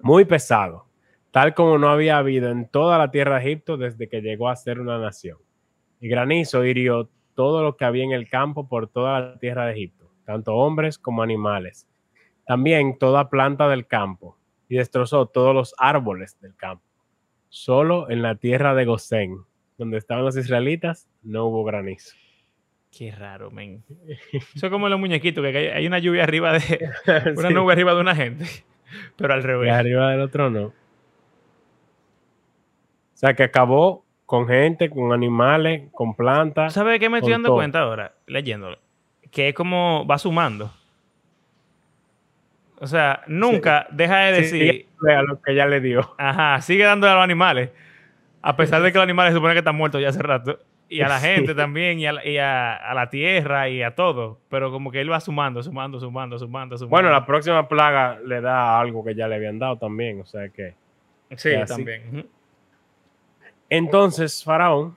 muy 0.00 0.24
pesado, 0.24 0.86
tal 1.30 1.54
como 1.54 1.78
no 1.78 1.88
había 1.88 2.18
habido 2.18 2.50
en 2.50 2.68
toda 2.68 2.98
la 2.98 3.10
tierra 3.10 3.36
de 3.38 3.46
Egipto 3.46 3.76
desde 3.76 4.08
que 4.08 4.20
llegó 4.20 4.48
a 4.48 4.56
ser 4.56 4.80
una 4.80 4.98
nación. 4.98 5.38
Y 6.00 6.08
granizo 6.08 6.64
hirió 6.64 7.08
todo 7.34 7.62
lo 7.62 7.76
que 7.76 7.84
había 7.84 8.04
en 8.04 8.12
el 8.12 8.28
campo 8.28 8.68
por 8.68 8.88
toda 8.88 9.20
la 9.20 9.38
tierra 9.38 9.66
de 9.66 9.72
Egipto, 9.72 10.10
tanto 10.24 10.54
hombres 10.54 10.98
como 10.98 11.22
animales. 11.22 11.86
También 12.46 12.98
toda 12.98 13.30
planta 13.30 13.68
del 13.68 13.86
campo, 13.86 14.36
y 14.68 14.76
destrozó 14.76 15.26
todos 15.26 15.54
los 15.54 15.74
árboles 15.78 16.40
del 16.40 16.54
campo. 16.56 16.84
Solo 17.48 18.08
en 18.08 18.22
la 18.22 18.36
tierra 18.36 18.74
de 18.74 18.84
Gosén, 18.84 19.38
donde 19.76 19.98
estaban 19.98 20.24
los 20.24 20.36
israelitas, 20.36 21.08
no 21.22 21.46
hubo 21.46 21.64
granizo. 21.64 22.14
Qué 22.90 23.10
raro, 23.10 23.50
men. 23.50 23.84
Eso 24.32 24.66
es 24.66 24.70
como 24.70 24.88
los 24.88 24.98
muñequitos, 24.98 25.44
que 25.44 25.72
hay 25.72 25.86
una 25.86 25.98
lluvia 25.98 26.24
arriba 26.24 26.52
de. 26.52 26.90
Una 27.36 27.50
nube 27.50 27.72
arriba 27.72 27.94
de 27.94 28.00
una 28.00 28.14
gente. 28.14 28.46
Pero 29.16 29.34
al 29.34 29.42
revés. 29.42 29.68
Y 29.68 29.70
arriba 29.70 30.10
del 30.10 30.20
otro 30.20 30.50
no. 30.50 30.66
O 30.66 30.74
sea 33.14 33.34
que 33.34 33.44
acabó 33.44 34.04
con 34.30 34.46
gente, 34.46 34.90
con 34.90 35.12
animales, 35.12 35.88
con 35.90 36.14
plantas. 36.14 36.72
¿Sabes 36.72 37.00
qué 37.00 37.08
me 37.08 37.18
estoy 37.18 37.32
dando 37.32 37.52
cuenta 37.52 37.80
ahora? 37.80 38.12
Leyéndolo. 38.28 38.78
Que 39.32 39.48
es 39.48 39.54
como 39.56 40.06
va 40.06 40.18
sumando. 40.18 40.72
O 42.78 42.86
sea, 42.86 43.24
nunca 43.26 43.88
deja 43.90 44.18
de 44.18 44.32
decir. 44.40 44.86
a 45.12 45.22
lo 45.22 45.42
que 45.42 45.52
ya 45.52 45.66
le 45.66 45.80
dio. 45.80 46.14
Ajá, 46.16 46.60
sigue 46.60 46.84
dándole 46.84 47.10
a 47.10 47.16
los 47.16 47.24
animales. 47.24 47.70
A 48.40 48.54
pesar 48.54 48.80
de 48.82 48.92
que 48.92 48.98
los 48.98 49.02
animales 49.02 49.32
se 49.32 49.38
supone 49.38 49.54
que 49.54 49.58
están 49.58 49.74
muertos 49.74 50.00
ya 50.00 50.10
hace 50.10 50.22
rato. 50.22 50.60
y 50.88 51.00
a 51.00 51.08
la 51.08 51.18
gente 51.18 51.56
también, 51.56 51.98
y, 51.98 52.06
a, 52.06 52.12
la 52.94 53.10
tierra, 53.10 53.68
y 53.68 53.82
a 53.82 53.96
todo. 53.96 54.38
Pero 54.48 54.70
como 54.70 54.92
que 54.92 55.00
él 55.00 55.10
va 55.10 55.18
sumando, 55.18 55.60
sumando, 55.60 55.98
sumando, 55.98 56.38
sumando, 56.38 56.78
sumando. 56.78 56.88
Bueno, 56.88 57.10
la 57.10 57.26
próxima 57.26 57.66
plaga 57.68 58.20
le 58.24 58.40
da 58.40 58.78
algo 58.78 59.04
que 59.04 59.16
ya 59.16 59.26
le 59.26 59.34
habían 59.34 59.58
dado 59.58 59.76
también, 59.76 60.20
o 60.20 60.24
sea 60.24 60.50
que... 60.50 60.74
Sí, 61.34 61.50
también. 61.66 62.28
Entonces, 63.70 64.44
Faraón, 64.44 64.96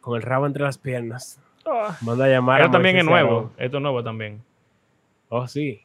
con 0.00 0.16
el 0.16 0.22
rabo 0.22 0.46
entre 0.46 0.62
las 0.62 0.78
piernas, 0.78 1.40
ah. 1.66 1.96
manda 2.00 2.24
a 2.24 2.28
llamar 2.28 2.60
Esto 2.60 2.72
también 2.72 2.96
es 2.96 3.04
nuevo, 3.04 3.52
esto 3.58 3.76
es 3.76 3.82
nuevo 3.82 4.02
también. 4.02 4.42
Oh, 5.28 5.46
sí. 5.46 5.82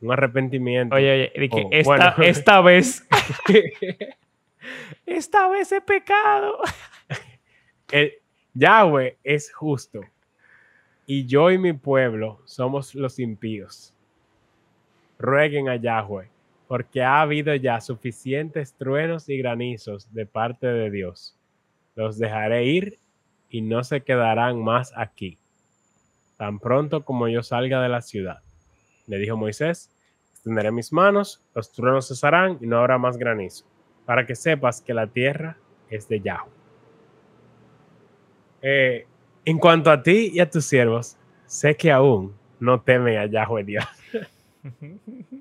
Un 0.00 0.12
arrepentimiento. 0.12 0.94
Oye, 0.94 1.32
oye, 1.36 1.50
oh, 1.52 1.68
esta, 1.70 2.14
esta 2.22 2.60
vez... 2.60 3.06
esta 5.06 5.48
vez 5.48 5.70
es 5.72 5.82
pecado. 5.82 6.58
El, 7.92 8.14
Yahweh 8.54 9.16
es 9.22 9.52
justo 9.52 10.00
y 11.06 11.26
yo 11.26 11.50
y 11.50 11.58
mi 11.58 11.72
pueblo 11.72 12.40
somos 12.44 12.94
los 12.94 13.18
impíos. 13.18 13.94
Rueguen 15.18 15.68
a 15.68 15.76
Yahweh, 15.76 16.28
porque 16.68 17.02
ha 17.02 17.22
habido 17.22 17.54
ya 17.54 17.80
suficientes 17.80 18.74
truenos 18.74 19.28
y 19.30 19.38
granizos 19.38 20.12
de 20.12 20.26
parte 20.26 20.66
de 20.66 20.90
Dios. 20.90 21.34
Los 21.96 22.18
dejaré 22.18 22.66
ir 22.66 22.98
y 23.48 23.62
no 23.62 23.82
se 23.82 24.02
quedarán 24.02 24.62
más 24.62 24.92
aquí, 24.94 25.38
tan 26.36 26.58
pronto 26.60 27.04
como 27.04 27.26
yo 27.26 27.42
salga 27.42 27.82
de 27.82 27.88
la 27.88 28.02
ciudad. 28.02 28.40
Le 29.06 29.18
dijo 29.18 29.38
Moisés, 29.38 29.90
extenderé 30.30 30.70
mis 30.70 30.92
manos, 30.92 31.42
los 31.54 31.72
truenos 31.72 32.06
cesarán 32.06 32.58
y 32.60 32.66
no 32.66 32.78
habrá 32.78 32.98
más 32.98 33.16
granizo, 33.16 33.64
para 34.04 34.26
que 34.26 34.34
sepas 34.34 34.82
que 34.82 34.92
la 34.92 35.06
tierra 35.06 35.56
es 35.88 36.06
de 36.06 36.20
Yahweh. 36.20 36.52
Eh, 38.60 39.06
en 39.46 39.58
cuanto 39.58 39.90
a 39.90 40.02
ti 40.02 40.32
y 40.34 40.40
a 40.40 40.50
tus 40.50 40.66
siervos, 40.66 41.16
sé 41.46 41.74
que 41.74 41.90
aún 41.90 42.36
no 42.60 42.82
temen 42.82 43.16
a 43.16 43.24
Yahweh 43.24 43.64
Dios. 43.64 43.86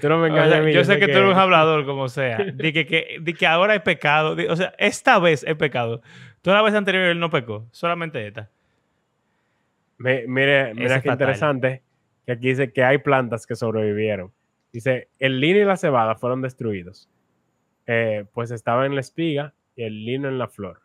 tú 0.00 0.08
no 0.08 0.18
me 0.18 0.28
engañas 0.28 0.74
yo, 0.74 0.84
sé 0.84 0.98
que, 0.98 1.06
tú 1.06 1.18
eres 1.18 1.30
un 1.30 1.38
hablador, 1.38 1.84
como 1.86 2.08
sea. 2.08 2.38
De 2.38 2.72
que, 2.72 2.86
que, 2.86 3.46
ahora 3.46 3.74
es 3.74 3.82
pecado. 3.82 4.36
o 4.48 4.56
sea, 4.56 4.74
esta 4.78 5.18
vez 5.18 5.44
es 5.46 5.56
pecado. 5.56 6.02
Toda 6.40 6.56
la 6.56 6.62
vez 6.62 6.74
anterior 6.74 7.04
él 7.04 7.20
no 7.20 7.30
pecó, 7.30 7.66
solamente 7.70 8.26
esta. 8.26 8.50
mire, 9.98 10.74
mira 10.74 11.00
qué 11.00 11.08
interesante. 11.08 11.82
Que 12.26 12.32
aquí 12.32 12.48
dice 12.48 12.72
que 12.72 12.84
hay 12.84 12.98
plantas 12.98 13.46
que 13.46 13.56
sobrevivieron. 13.56 14.32
Dice, 14.72 15.08
el 15.18 15.40
lino 15.40 15.58
y 15.58 15.64
la 15.64 15.76
cebada 15.76 16.14
fueron 16.14 16.40
destruidos. 16.40 17.08
Eh, 17.86 18.24
pues 18.32 18.50
estaba 18.50 18.86
en 18.86 18.94
la 18.94 19.00
espiga 19.00 19.54
y 19.74 19.82
el 19.82 20.04
lino 20.04 20.28
en 20.28 20.38
la 20.38 20.48
flor 20.48 20.82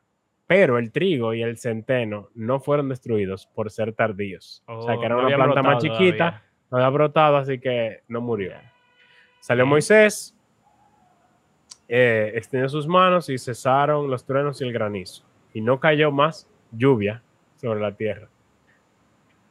pero 0.48 0.78
el 0.78 0.92
trigo 0.92 1.34
y 1.34 1.44
el 1.44 1.58
centeno 1.58 2.30
no 2.34 2.62
fueron 2.62 2.88
destruidos 2.88 3.46
por 3.48 3.70
ser 3.70 3.94
tardíos. 3.94 4.64
o 4.66 4.82
sea, 4.82 4.98
que 4.98 5.06
era 5.06 5.18
oh, 5.18 5.28
una 5.28 5.36
planta 5.36 5.62
más 5.62 5.84
chiquita, 5.84 6.42
no 6.70 6.78
había 6.78 6.90
brotado, 6.90 7.38
así 7.38 7.60
que 7.60 8.02
no 8.08 8.22
murió. 8.22 8.54
Salió 9.40 9.66
Moisés, 9.66 10.36
eh, 11.88 12.34
extendió 12.36 12.68
sus 12.68 12.88
manos 12.88 13.30
y 13.30 13.38
cesaron 13.38 14.10
los 14.10 14.26
truenos 14.26 14.60
y 14.62 14.66
el 14.66 14.74
granizo. 14.74 15.24
Y 15.54 15.62
no 15.62 15.80
cayó 15.80 16.12
más 16.12 16.48
lluvia 16.72 17.22
sobre 17.56 17.80
la 17.80 17.96
tierra. 17.96 18.28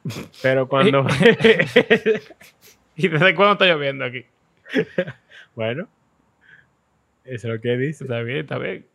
Pero 0.41 0.67
cuando... 0.67 1.05
¿Y 2.95 3.07
desde 3.07 3.35
cuándo 3.35 3.53
está 3.53 3.65
lloviendo 3.65 4.05
aquí? 4.05 4.25
bueno, 5.55 5.87
eso 7.23 7.47
es 7.47 7.53
lo 7.53 7.61
que 7.61 7.77
dice. 7.77 8.03
Está 8.05 8.21
bien, 8.21 8.39
está 8.39 8.57
bien. 8.57 8.85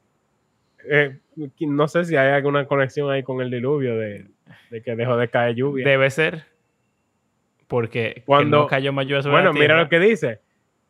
Eh, 0.89 1.19
no 1.61 1.87
sé 1.87 2.05
si 2.05 2.17
hay 2.17 2.33
alguna 2.33 2.67
conexión 2.67 3.11
ahí 3.11 3.23
con 3.23 3.41
el 3.41 3.51
diluvio 3.51 3.97
de, 3.97 4.27
que 4.85 4.97
dejó 4.97 5.17
de 5.17 5.29
caer 5.29 5.55
lluvia. 5.55 5.87
Debe 5.87 6.11
ser. 6.11 6.47
Porque 7.73 8.23
cuando 8.27 8.67
cayó 8.67 8.93
más 8.93 9.07
lluvia 9.07 9.31
Bueno, 9.31 9.55
mira 9.55 9.79
lo 9.79 9.89
que 9.89 9.99
dice. 9.99 10.41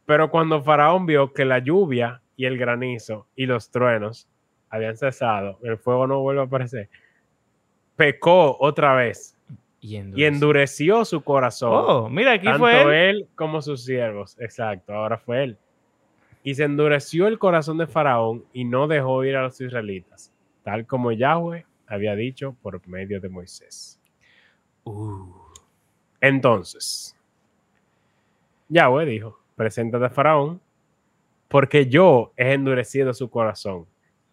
Pero 0.05 0.33
cuando 0.33 0.65
Faraón 0.65 1.07
vio 1.07 1.33
que 1.33 1.45
la 1.45 1.61
lluvia 1.61 2.23
y 2.35 2.45
el 2.45 2.59
granizo 2.59 3.29
y 3.37 3.47
los 3.47 3.71
truenos 3.71 4.29
habían 4.69 4.97
cesado, 4.97 5.61
el 5.63 5.79
fuego 5.79 6.09
no 6.09 6.19
vuelve 6.19 6.41
a 6.41 6.45
aparecer, 6.45 6.91
pecó 7.95 8.57
otra 8.59 8.97
vez 8.97 9.39
y 9.81 10.25
endureció, 10.25 11.05
su 11.05 11.23
corazón. 11.23 11.71
Oh, 11.73 12.09
mira, 12.09 12.33
aquí 12.33 12.47
tanto 12.47 12.59
fue 12.59 13.11
él 13.11 13.29
como 13.37 13.63
sus 13.63 13.85
siervos. 13.85 14.37
Exacto, 14.41 14.93
ahora 14.93 15.19
fue 15.19 15.45
él. 15.45 15.59
Y 16.43 16.57
se 16.57 16.65
endureció 16.65 17.29
el 17.29 17.39
corazón 17.39 17.79
de 17.79 17.87
Faraón 17.87 18.45
y 18.53 18.65
no 18.65 18.89
dejó 18.89 19.23
ir 19.23 19.37
a 19.37 19.43
los 19.43 19.61
israelitas, 19.61 20.33
tal 20.65 20.85
como 20.85 21.13
Yahweh 21.13 21.65
había 21.87 22.17
dicho 22.17 22.57
por 22.61 22.85
medio 22.89 23.21
de 23.21 23.29
Moisés. 23.29 24.01
Uh. 24.83 25.42
Entonces, 26.23 27.15
Yahweh 28.69 29.05
dijo, 29.05 29.41
preséntate 29.57 30.07
a 30.07 30.11
Faraón, 30.11 30.61
porque 31.49 31.87
yo 31.87 32.33
he 32.37 32.53
endurecido 32.53 33.13
su 33.13 33.29
corazón 33.29 33.87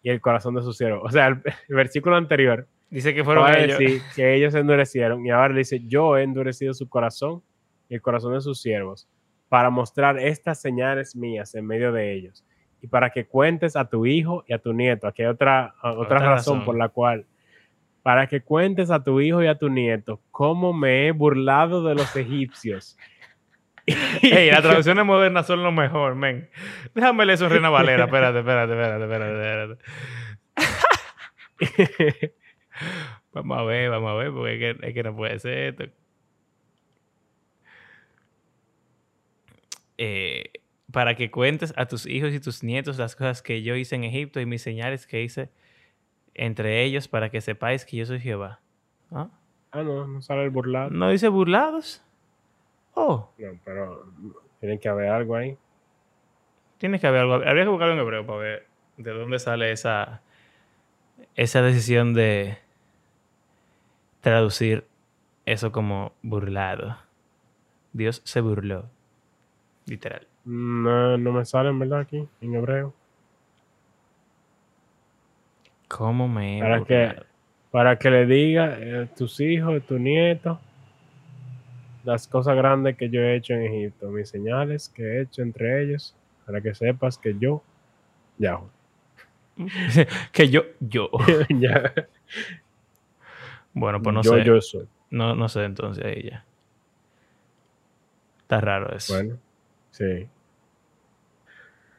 y 0.04 0.12
el 0.12 0.22
corazón 0.22 0.56
de 0.56 0.62
su 0.62 0.72
siervo. 0.72 1.02
O 1.02 1.10
sea, 1.10 1.28
el, 1.28 1.42
versículo 1.68 2.16
anterior 2.16 2.68
dice 2.92 3.14
que 3.14 3.24
fueron 3.24 3.54
ellos. 3.54 3.78
que 4.16 4.36
ellos 4.36 4.54
se 4.54 4.60
endurecieron 4.60 5.26
y 5.26 5.32
ahora 5.32 5.54
dice, 5.54 5.82
yo 5.86 6.16
he 6.16 6.24
endurecido 6.24 6.74
su 6.74 6.88
corazón 6.88 7.42
y 7.90 7.96
el 7.96 8.02
corazón 8.02 8.36
de 8.36 8.42
sus 8.42 8.62
siervos 8.62 9.10
para 9.50 9.72
mostrar 9.72 10.20
estas 10.20 10.62
señales 10.62 11.16
mías 11.16 11.56
en 11.56 11.66
medio 11.66 11.92
de 11.92 12.14
ellos 12.14 12.46
y 12.82 12.88
para 12.88 13.10
que 13.10 13.26
cuentes 13.26 13.76
a 13.76 13.90
tu 13.90 14.06
hijo 14.06 14.44
y 14.48 14.54
a 14.54 14.60
tu 14.60 14.74
nieto. 14.74 15.08
Aquí 15.08 15.24
hay 15.24 15.28
otra, 15.28 15.74
otra, 15.82 16.20
razón, 16.20 16.64
por 16.64 16.78
la 16.78 16.90
cual, 16.90 17.26
para 18.04 18.28
que 18.28 18.42
cuentes 18.42 18.92
a 18.92 19.04
tu 19.04 19.20
hijo 19.22 19.44
y 19.44 19.48
a 19.48 19.58
tu 19.58 19.70
nieto 19.70 20.22
cómo 20.32 20.74
me 20.74 21.08
he 21.08 21.12
burlado 21.12 21.84
de 21.84 21.96
los 21.96 22.16
egipcios. 22.16 22.98
Ey, 24.22 24.52
las 24.52 24.62
traducciones 24.62 25.06
modernas 25.06 25.48
son 25.48 25.64
lo 25.64 25.72
mejor, 25.72 26.16
men. 26.16 26.50
Déjame 26.94 27.26
leer 27.26 27.36
eso, 27.36 27.50
Reina 27.50 27.70
Valera. 27.70 28.06
Espérate, 28.06 28.40
espérate, 28.40 28.74
espérate, 28.74 29.76
espérate. 29.76 29.84
vamos 33.34 33.58
a 33.58 33.64
ver, 33.64 33.90
vamos 33.90 34.12
a 34.12 34.14
ver, 34.16 34.32
porque 34.32 34.78
es 34.82 34.94
que 34.94 35.04
no 35.04 35.16
puede 35.16 35.40
ser 35.40 35.58
esto. 35.58 35.86
Eh, 39.98 40.52
para 40.92 41.16
que 41.16 41.30
cuentes 41.30 41.74
a 41.76 41.88
tus 41.88 42.06
hijos 42.06 42.34
y 42.34 42.40
tus 42.40 42.64
nietos 42.64 42.98
las 42.98 43.16
cosas 43.16 43.42
que 43.42 43.62
yo 43.64 43.76
hice 43.76 43.96
en 43.96 44.04
Egipto 44.04 44.40
y 44.40 44.46
mis 44.46 44.62
señales 44.62 45.06
que 45.06 45.22
hice 45.22 45.50
entre 46.40 46.84
ellos 46.84 47.10
para 47.10 47.30
que 47.30 47.42
sepáis 47.42 47.84
que 47.84 47.98
yo 47.98 48.06
soy 48.06 48.22
Jehová. 48.22 48.62
¿Ah? 49.12 49.28
ah 49.72 49.84
no, 49.84 50.08
no 50.08 50.22
sale 50.22 50.46
el 50.46 50.50
burlado. 50.50 50.90
¿No 50.90 51.10
dice 51.10 51.28
burlados? 51.28 52.02
Oh. 52.94 53.30
No, 53.38 53.60
pero 53.66 54.06
tiene 54.62 54.80
que 54.80 54.88
haber 54.88 55.10
algo 55.10 55.36
ahí. 55.36 55.58
Tiene 56.78 56.98
que 56.98 57.08
haber 57.08 57.22
algo. 57.22 57.34
Habría 57.36 57.64
que 57.64 57.70
buscarlo 57.70 57.94
en 57.94 58.00
hebreo 58.00 58.26
para 58.26 58.40
ver 58.40 58.68
de 58.96 59.12
dónde 59.12 59.38
sale 59.38 59.74
esa, 59.74 60.22
esa 61.36 61.62
decisión 61.62 62.14
de 62.14 62.58
traducir 64.22 64.86
eso 65.46 65.74
como 65.74 66.14
burlado. 66.22 66.98
Dios 67.92 68.22
se 68.24 68.40
burló. 68.40 68.86
Literal. 69.88 70.26
No, 70.46 71.18
no 71.18 71.34
me 71.34 71.44
sale 71.44 71.70
en 71.70 71.80
verdad 71.80 72.00
aquí, 72.00 72.30
en 72.40 72.56
hebreo. 72.56 72.94
¿Cómo 75.90 76.28
me 76.28 76.60
para 76.62 76.86
que 76.86 77.16
Para 77.72 78.00
que 78.00 78.10
le 78.10 78.26
diga 78.26 78.66
a 78.66 78.78
eh, 78.80 79.10
tus 79.18 79.40
hijos, 79.42 79.84
tus 79.86 80.00
nietos, 80.00 80.58
las 82.04 82.28
cosas 82.28 82.56
grandes 82.56 82.96
que 82.96 83.10
yo 83.10 83.22
he 83.22 83.36
hecho 83.36 83.54
en 83.54 83.64
Egipto, 83.64 84.10
mis 84.10 84.30
señales 84.30 84.88
que 84.90 85.04
he 85.04 85.22
hecho 85.22 85.42
entre 85.42 85.84
ellos, 85.84 86.16
para 86.46 86.62
que 86.62 86.74
sepas 86.74 87.18
que 87.18 87.36
yo, 87.38 87.62
ya. 88.38 88.60
que 90.32 90.50
yo, 90.50 90.64
yo. 90.80 91.10
ya. 91.50 91.92
Bueno, 93.74 94.02
pues 94.02 94.14
no 94.14 94.22
yo, 94.22 94.34
sé. 94.34 94.44
Yo 94.44 94.62
soy. 94.62 94.88
No, 95.10 95.36
no 95.36 95.50
sé 95.50 95.64
entonces 95.64 96.06
ahí 96.06 96.30
ya. 96.30 96.46
Está 98.42 98.62
raro 98.62 98.96
eso. 98.96 99.14
Bueno. 99.14 99.38
Sí. 99.92 100.28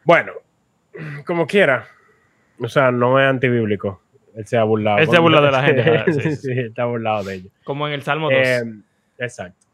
Bueno, 0.04 0.32
como 1.26 1.47
quiera. 1.47 1.87
O 2.61 2.69
sea, 2.69 2.90
no 2.90 3.19
es 3.19 3.26
antibíblico. 3.26 4.00
Él 4.35 4.47
se 4.47 4.57
ha 4.57 4.64
burlado. 4.64 4.99
Él 4.99 5.09
se 5.09 5.17
ha 5.17 5.21
burlado 5.21 5.47
de 5.47 5.52
la 5.52 5.62
gente. 5.62 6.12
sí, 6.12 6.37
sí, 6.37 6.52
está 6.52 6.85
burlado 6.85 7.25
de 7.25 7.35
ellos. 7.35 7.52
Como 7.64 7.87
en 7.87 7.95
el 7.95 8.02
Salmo 8.02 8.31
2. 8.31 8.38
Eh, 8.38 8.62
exacto. 9.19 9.67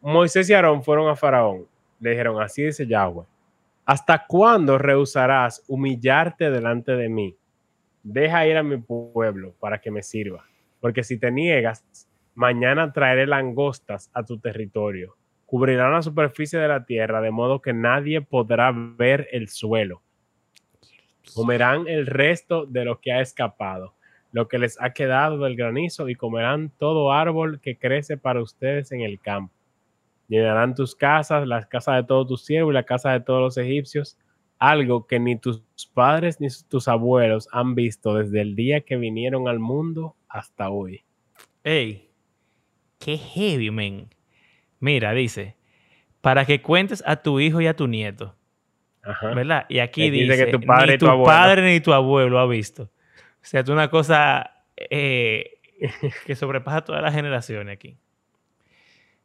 Moisés 0.00 0.48
y 0.48 0.54
Aarón 0.54 0.82
fueron 0.82 1.08
a 1.08 1.16
Faraón. 1.16 1.66
Le 2.00 2.10
dijeron, 2.10 2.40
así 2.40 2.62
dice 2.62 2.86
Yahweh. 2.86 3.24
¿Hasta 3.84 4.26
cuándo 4.26 4.78
rehusarás 4.78 5.64
humillarte 5.66 6.50
delante 6.50 6.92
de 6.92 7.08
mí? 7.08 7.34
Deja 8.02 8.46
ir 8.46 8.56
a 8.56 8.62
mi 8.62 8.76
pueblo 8.76 9.54
para 9.58 9.80
que 9.80 9.90
me 9.90 10.02
sirva. 10.02 10.44
Porque 10.80 11.02
si 11.02 11.18
te 11.18 11.32
niegas, 11.32 11.84
mañana 12.34 12.92
traeré 12.92 13.26
langostas 13.26 14.10
a 14.14 14.22
tu 14.22 14.38
territorio 14.38 15.16
cubrirán 15.48 15.92
la 15.92 16.02
superficie 16.02 16.58
de 16.58 16.68
la 16.68 16.84
tierra 16.84 17.22
de 17.22 17.30
modo 17.30 17.62
que 17.62 17.72
nadie 17.72 18.20
podrá 18.20 18.70
ver 18.70 19.28
el 19.32 19.48
suelo. 19.48 20.02
Comerán 21.34 21.86
el 21.88 22.06
resto 22.06 22.66
de 22.66 22.84
lo 22.84 23.00
que 23.00 23.12
ha 23.12 23.20
escapado. 23.20 23.94
lo 24.32 24.48
que 24.48 24.58
les 24.58 24.80
ha 24.80 24.92
quedado 24.92 25.38
del 25.38 25.56
granizo 25.56 26.08
y 26.08 26.14
comerán 26.14 26.70
todo 26.78 27.12
árbol 27.12 27.60
que 27.60 27.78
crece 27.78 28.16
para 28.16 28.42
ustedes 28.42 28.92
en 28.92 29.00
el 29.00 29.18
campo. 29.20 29.54
Llenarán 30.28 30.74
tus 30.74 30.94
casas, 30.94 31.46
las 31.48 31.66
casas 31.66 31.96
de 31.96 32.04
todos 32.04 32.28
tus 32.28 32.44
siervos 32.44 32.72
y 32.72 32.74
la 32.74 32.82
casa 32.82 33.12
de 33.12 33.20
todos 33.20 33.40
los 33.40 33.56
egipcios, 33.56 34.18
algo 34.58 35.06
que 35.06 35.18
ni 35.18 35.36
tus 35.36 35.62
padres 35.94 36.40
ni 36.40 36.48
tus 36.68 36.88
abuelos 36.88 37.48
han 37.52 37.74
visto 37.74 38.14
desde 38.14 38.42
el 38.42 38.54
día 38.54 38.82
que 38.82 38.96
vinieron 38.96 39.48
al 39.48 39.58
mundo 39.58 40.14
hasta 40.28 40.68
hoy. 40.68 41.02
Ey, 41.64 42.10
qué 42.98 43.16
heavy, 43.16 43.70
men. 43.70 44.08
Mira, 44.80 45.12
dice, 45.12 45.56
para 46.20 46.44
que 46.44 46.60
cuentes 46.60 47.02
a 47.06 47.16
tu 47.22 47.40
hijo 47.40 47.60
y 47.62 47.66
a 47.66 47.74
tu 47.76 47.86
nieto. 47.86 48.34
¿Verdad? 49.34 49.66
Y 49.68 49.78
aquí 49.78 50.10
dice, 50.10 50.44
que 50.44 50.52
tu 50.52 50.60
padre 50.60 50.92
ni 50.92 50.98
tu, 50.98 51.24
padre 51.24 51.62
ni 51.62 51.80
tu 51.80 51.92
abuelo 51.92 52.38
ha 52.38 52.46
visto. 52.46 52.84
O 52.84 52.88
sea, 53.40 53.60
es 53.60 53.68
una 53.68 53.88
cosa 53.88 54.64
eh, 54.76 55.60
que 56.26 56.34
sobrepasa 56.34 56.84
todas 56.84 57.02
las 57.02 57.14
generaciones 57.14 57.74
aquí. 57.74 57.96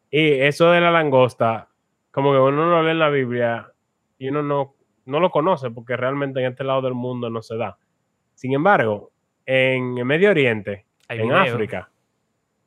Y 0.10 0.40
eso 0.42 0.72
de 0.72 0.80
la 0.80 0.92
langosta, 0.92 1.70
como 2.12 2.32
que 2.32 2.40
uno 2.40 2.70
lo 2.70 2.84
lee 2.84 2.92
en 2.92 3.00
la 3.00 3.10
Biblia 3.10 3.72
y 4.18 4.30
uno 4.30 4.44
no, 4.44 4.76
no 5.06 5.20
lo 5.20 5.32
conoce 5.32 5.72
porque 5.72 5.98
realmente 5.98 6.40
en 6.40 6.52
este 6.52 6.64
lado 6.64 6.84
del 6.84 6.94
mundo 6.94 7.30
no 7.30 7.42
se 7.42 7.58
da. 7.58 7.78
Sin 8.36 8.54
embargo, 8.54 9.12
en 9.46 9.98
el 9.98 10.06
Medio 10.06 10.30
Oriente, 10.30 10.86
en 11.10 11.32
África, 11.32 11.90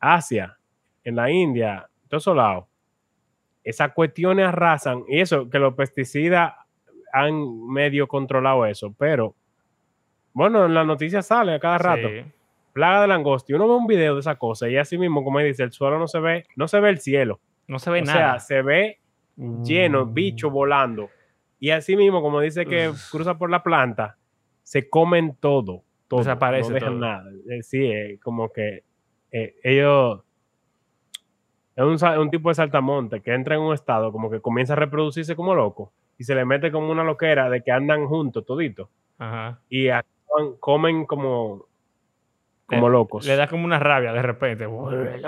Asia, 0.00 0.58
en 1.04 1.16
la 1.16 1.30
India, 1.30 1.88
todos 2.08 2.24
esos 2.24 2.36
lados, 2.36 2.66
esas 3.62 3.92
cuestiones 3.92 4.46
arrasan. 4.46 5.04
Y 5.08 5.20
eso, 5.20 5.48
que 5.48 5.58
los 5.58 5.74
pesticidas 5.74 6.54
han 7.16 7.66
medio 7.68 8.06
controlado 8.06 8.66
eso, 8.66 8.94
pero 8.98 9.34
bueno, 10.34 10.66
en 10.66 10.74
la 10.74 10.84
noticia 10.84 11.22
sale 11.22 11.54
a 11.54 11.58
cada 11.58 11.78
rato. 11.78 12.08
Plaga 12.74 13.00
de 13.00 13.08
langosta. 13.08 13.50
Y 13.50 13.54
uno 13.54 13.66
ve 13.66 13.74
un 13.74 13.86
video 13.86 14.14
de 14.14 14.20
esa 14.20 14.34
cosa 14.34 14.68
y 14.68 14.76
así 14.76 14.98
mismo, 14.98 15.24
como 15.24 15.38
dice, 15.38 15.62
el 15.62 15.72
suelo 15.72 15.98
no 15.98 16.06
se 16.06 16.20
ve, 16.20 16.44
no 16.56 16.68
se 16.68 16.78
ve 16.78 16.90
el 16.90 16.98
cielo. 16.98 17.40
No 17.66 17.78
se 17.78 17.90
ve 17.90 18.02
nada. 18.02 18.34
O 18.34 18.38
sea, 18.38 18.38
se 18.40 18.62
ve 18.62 19.00
lleno, 19.64 20.04
mm. 20.04 20.12
bicho 20.12 20.50
volando. 20.50 21.08
Y 21.58 21.70
así 21.70 21.96
mismo, 21.96 22.20
como 22.20 22.40
dice 22.40 22.66
que 22.66 22.92
cruza 23.10 23.38
por 23.38 23.50
la 23.50 23.62
planta, 23.62 24.18
se 24.62 24.90
comen 24.90 25.38
todo. 25.40 25.84
todo 26.06 26.20
Desaparece 26.20 26.68
no 26.68 26.74
dejan 26.74 27.00
nada. 27.00 27.24
Eh, 27.48 27.62
sí, 27.62 28.18
como 28.22 28.52
que 28.52 28.84
eh, 29.32 29.54
ellos 29.62 30.20
es 31.74 31.82
un, 31.82 32.18
un, 32.18 32.30
tipo 32.30 32.50
de 32.50 32.56
saltamonte 32.56 33.22
que 33.22 33.32
entra 33.32 33.54
en 33.54 33.62
un 33.62 33.72
estado 33.72 34.12
como 34.12 34.30
que 34.30 34.40
comienza 34.40 34.74
a 34.74 34.76
reproducirse 34.76 35.34
como 35.34 35.54
loco 35.54 35.92
y 36.18 36.24
se 36.24 36.34
le 36.34 36.44
mete 36.44 36.70
como 36.72 36.90
una 36.90 37.04
loquera 37.04 37.50
de 37.50 37.62
que 37.62 37.72
andan 37.72 38.06
juntos 38.06 38.44
toditos. 38.44 38.88
Y 39.68 39.88
comen 40.60 41.06
como, 41.06 41.66
como 42.66 42.88
locos. 42.88 43.26
Le 43.26 43.36
da 43.36 43.46
como 43.46 43.64
una 43.64 43.78
rabia 43.78 44.12
de 44.12 44.22
repente. 44.22 44.66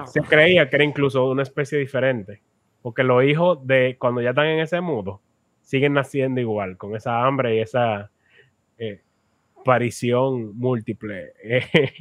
Se 0.07 0.21
creía 0.23 0.68
que 0.68 0.76
era 0.76 0.85
incluso 0.85 1.28
una 1.28 1.42
especie 1.42 1.78
diferente. 1.78 2.42
Porque 2.83 3.02
los 3.02 3.25
hijos 3.25 3.66
de 3.66 3.97
cuando 3.99 4.21
ya 4.21 4.30
están 4.30 4.47
en 4.47 4.61
ese 4.61 4.80
mudo 4.80 5.21
siguen 5.62 5.92
naciendo 5.92 6.40
igual, 6.40 6.78
con 6.78 6.97
esa 6.97 7.26
hambre 7.26 7.57
y 7.57 7.61
esa 7.61 8.11
eh, 8.78 9.02
aparición 9.61 10.57
múltiple. 10.57 11.35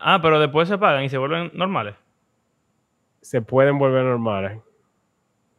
ah, 0.00 0.20
pero 0.22 0.40
después 0.40 0.68
se 0.68 0.78
pagan 0.78 1.04
y 1.04 1.08
se 1.08 1.18
vuelven 1.18 1.50
normales. 1.52 1.96
Se 3.20 3.42
pueden 3.42 3.78
volver 3.78 4.04
normales. 4.04 4.58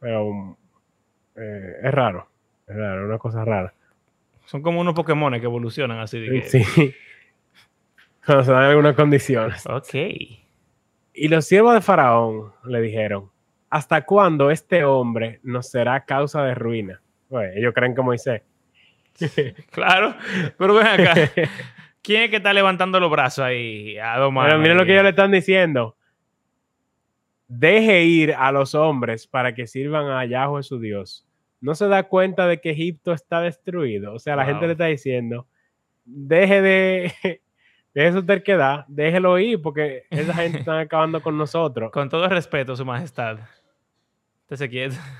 Pero 0.00 0.56
eh, 1.36 1.76
es 1.84 1.92
raro. 1.92 2.29
Es 2.70 2.76
raro, 2.76 3.04
una 3.04 3.18
cosa 3.18 3.44
rara. 3.44 3.74
Son 4.44 4.62
como 4.62 4.80
unos 4.80 4.94
Pokémon 4.94 5.32
que 5.32 5.44
evolucionan 5.44 5.98
así. 5.98 6.20
De 6.20 6.42
Sí. 6.42 6.62
Cuando 8.24 8.44
se 8.44 8.52
dan 8.52 8.62
algunas 8.62 8.94
condiciones. 8.94 9.66
Ok. 9.66 9.94
Y 11.14 11.28
los 11.28 11.46
siervos 11.46 11.74
de 11.74 11.80
Faraón 11.80 12.52
le 12.64 12.80
dijeron: 12.80 13.28
¿Hasta 13.70 14.04
cuándo 14.04 14.52
este 14.52 14.84
hombre 14.84 15.40
nos 15.42 15.68
será 15.68 16.04
causa 16.04 16.44
de 16.44 16.54
ruina? 16.54 17.02
ellos 17.56 17.74
creen 17.74 17.94
que 17.94 18.02
Moisés. 18.02 18.42
claro, 19.70 20.14
pero 20.56 20.74
ven 20.74 20.86
acá. 20.86 21.14
¿Quién 22.02 22.22
es 22.22 22.30
que 22.30 22.36
está 22.36 22.52
levantando 22.52 23.00
los 23.00 23.10
brazos 23.10 23.44
ahí 23.44 23.98
a 23.98 24.16
dos 24.16 24.32
miren 24.32 24.76
lo 24.76 24.86
que 24.86 24.92
ellos 24.92 25.02
le 25.02 25.10
están 25.10 25.32
diciendo. 25.32 25.96
Deje 27.48 28.04
ir 28.04 28.32
a 28.32 28.52
los 28.52 28.76
hombres 28.76 29.26
para 29.26 29.54
que 29.54 29.66
sirvan 29.66 30.06
a 30.06 30.24
Yahweh 30.24 30.62
su 30.62 30.78
Dios 30.78 31.26
no 31.60 31.74
se 31.74 31.88
da 31.88 32.04
cuenta 32.04 32.46
de 32.46 32.60
que 32.60 32.70
Egipto 32.70 33.12
está 33.12 33.40
destruido. 33.40 34.14
O 34.14 34.18
sea, 34.18 34.36
la 34.36 34.44
gente 34.44 34.66
le 34.66 34.72
está 34.72 34.86
diciendo, 34.86 35.46
deje 36.04 36.62
de, 36.62 37.12
de 37.94 38.12
su 38.12 38.24
terquedad, 38.24 38.84
déjelo 38.88 39.38
ir, 39.38 39.60
porque 39.60 40.04
esa 40.10 40.34
gente 40.34 40.58
está 40.58 40.78
acabando 40.80 41.22
con 41.22 41.36
nosotros. 41.36 41.90
Con 41.90 42.08
todo 42.08 42.28
respeto, 42.28 42.76
su 42.76 42.84
majestad. 42.84 43.38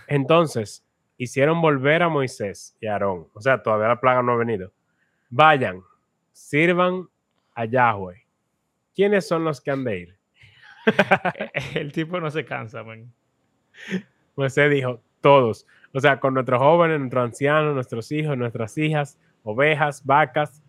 Entonces, 0.09 0.85
hicieron 1.17 1.61
volver 1.61 2.03
a 2.03 2.09
Moisés 2.09 2.77
y 2.81 2.87
a 2.87 2.95
Aarón. 2.95 3.29
O 3.35 3.41
sea, 3.41 3.63
todavía 3.63 3.89
la 3.89 4.01
plaga 4.01 4.23
no 4.23 4.33
ha 4.33 4.37
venido. 4.37 4.73
Vayan, 5.29 5.83
sirvan 6.33 7.09
a 7.55 7.65
Yahweh. 7.65 8.27
¿Quiénes 8.95 9.29
son 9.29 9.45
los 9.45 9.61
que 9.61 9.71
han 9.71 9.85
de 9.85 9.99
ir? 9.99 10.17
El 11.75 11.93
tipo 11.93 12.19
no 12.19 12.31
se 12.31 12.45
cansa, 12.45 12.83
man. 12.83 13.13
Moisés 14.35 14.71
dijo, 14.71 15.01
todos. 15.21 15.67
O 15.93 16.01
sea, 16.01 16.21
con 16.21 16.35
nuestros 16.35 16.61
jóvenes, 16.61 16.99
nuestros 17.01 17.25
ancianos, 17.25 17.75
nuestros 17.75 18.13
hijos, 18.13 18.37
nuestras 18.39 18.79
hijas, 18.79 19.19
ovejas, 19.43 20.05
vacas, 20.05 20.63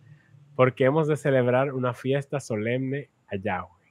porque 0.56 0.84
hemos 0.84 1.06
de 1.08 1.16
celebrar 1.16 1.72
una 1.72 1.94
fiesta 1.94 2.40
solemne 2.40 3.08
a 3.28 3.36
Yahweh. 3.36 3.82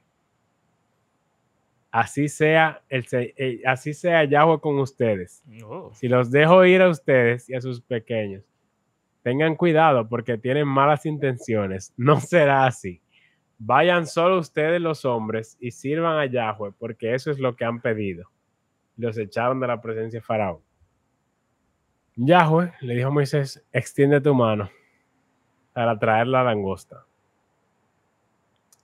Así 1.90 2.28
sea, 2.28 2.82
el, 2.88 3.04
eh, 3.12 3.60
así 3.66 3.92
sea 3.92 4.24
Yahweh 4.24 4.60
con 4.60 4.78
ustedes. 4.78 5.42
Oh. 5.64 5.90
Si 5.92 6.08
los 6.08 6.30
dejo 6.30 6.64
ir 6.64 6.80
a 6.80 6.88
ustedes 6.88 7.50
y 7.50 7.54
a 7.54 7.60
sus 7.60 7.82
pequeños, 7.82 8.44
tengan 9.22 9.56
cuidado 9.56 10.08
porque 10.08 10.38
tienen 10.38 10.66
malas 10.66 11.04
intenciones. 11.04 11.92
No 11.96 12.20
será 12.20 12.66
así. 12.66 13.02
Vayan 13.58 14.06
solo 14.06 14.38
ustedes 14.38 14.80
los 14.80 15.04
hombres 15.04 15.56
y 15.60 15.70
sirvan 15.70 16.18
a 16.18 16.26
Yahweh 16.26 16.72
porque 16.78 17.14
eso 17.14 17.30
es 17.30 17.38
lo 17.38 17.54
que 17.56 17.64
han 17.64 17.80
pedido. 17.80 18.30
Los 18.96 19.18
echaron 19.18 19.60
de 19.60 19.66
la 19.66 19.80
presencia 19.80 20.20
de 20.20 20.24
Faraón. 20.24 20.60
Yahweh 22.16 22.72
le 22.82 22.94
dijo 22.94 23.08
a 23.08 23.12
Moisés, 23.12 23.64
extiende 23.72 24.20
tu 24.20 24.34
mano 24.34 24.70
para 25.72 25.98
traer 25.98 26.26
la 26.26 26.42
langosta, 26.42 27.06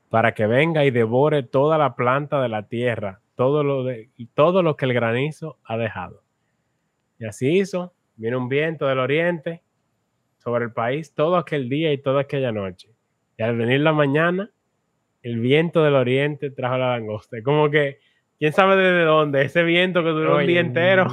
para 0.08 0.32
que 0.32 0.46
venga 0.46 0.84
y 0.86 0.90
devore 0.90 1.42
toda 1.42 1.76
la 1.76 1.94
planta 1.94 2.40
de 2.40 2.48
la 2.48 2.62
tierra, 2.62 3.20
todo 3.34 3.62
lo, 3.62 3.84
de, 3.84 4.08
todo 4.34 4.62
lo 4.62 4.76
que 4.76 4.86
el 4.86 4.94
granizo 4.94 5.58
ha 5.64 5.76
dejado. 5.76 6.22
Y 7.18 7.26
así 7.26 7.58
hizo, 7.58 7.92
vino 8.16 8.38
un 8.38 8.48
viento 8.48 8.86
del 8.86 8.98
oriente 8.98 9.62
sobre 10.38 10.64
el 10.64 10.72
país 10.72 11.12
todo 11.14 11.36
aquel 11.36 11.68
día 11.68 11.92
y 11.92 11.98
toda 11.98 12.22
aquella 12.22 12.52
noche. 12.52 12.88
Y 13.36 13.42
al 13.42 13.56
venir 13.56 13.80
la 13.80 13.92
mañana, 13.92 14.50
el 15.22 15.38
viento 15.38 15.84
del 15.84 15.96
oriente 15.96 16.50
trajo 16.50 16.78
la 16.78 16.96
langosta. 16.96 17.42
Como 17.42 17.68
que, 17.68 17.98
¿quién 18.38 18.54
sabe 18.54 18.76
desde 18.76 19.04
dónde? 19.04 19.42
Ese 19.42 19.62
viento 19.64 20.02
que 20.02 20.10
duró 20.10 20.38
un 20.38 20.46
día 20.46 20.60
entero 20.60 21.06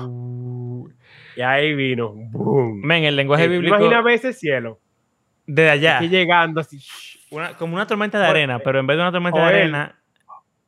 y 1.35 1.41
ahí 1.41 1.73
vino. 1.73 2.13
¡Boom! 2.13 2.81
Men, 2.81 3.03
el 3.03 3.15
lenguaje 3.15 3.47
bíblico. 3.47 3.75
Imagina 3.75 3.99
a 3.99 4.01
veces 4.01 4.39
cielo. 4.39 4.79
Desde 5.45 5.69
allá. 5.69 5.97
Aquí 5.97 6.09
llegando 6.09 6.61
así. 6.61 6.79
como 7.59 7.75
una 7.75 7.85
tormenta 7.85 8.19
de 8.19 8.27
arena, 8.27 8.59
pero 8.59 8.79
en 8.79 8.87
vez 8.87 8.97
de 8.97 9.03
una 9.03 9.11
tormenta 9.11 9.39
de 9.39 9.45
arena. 9.45 9.95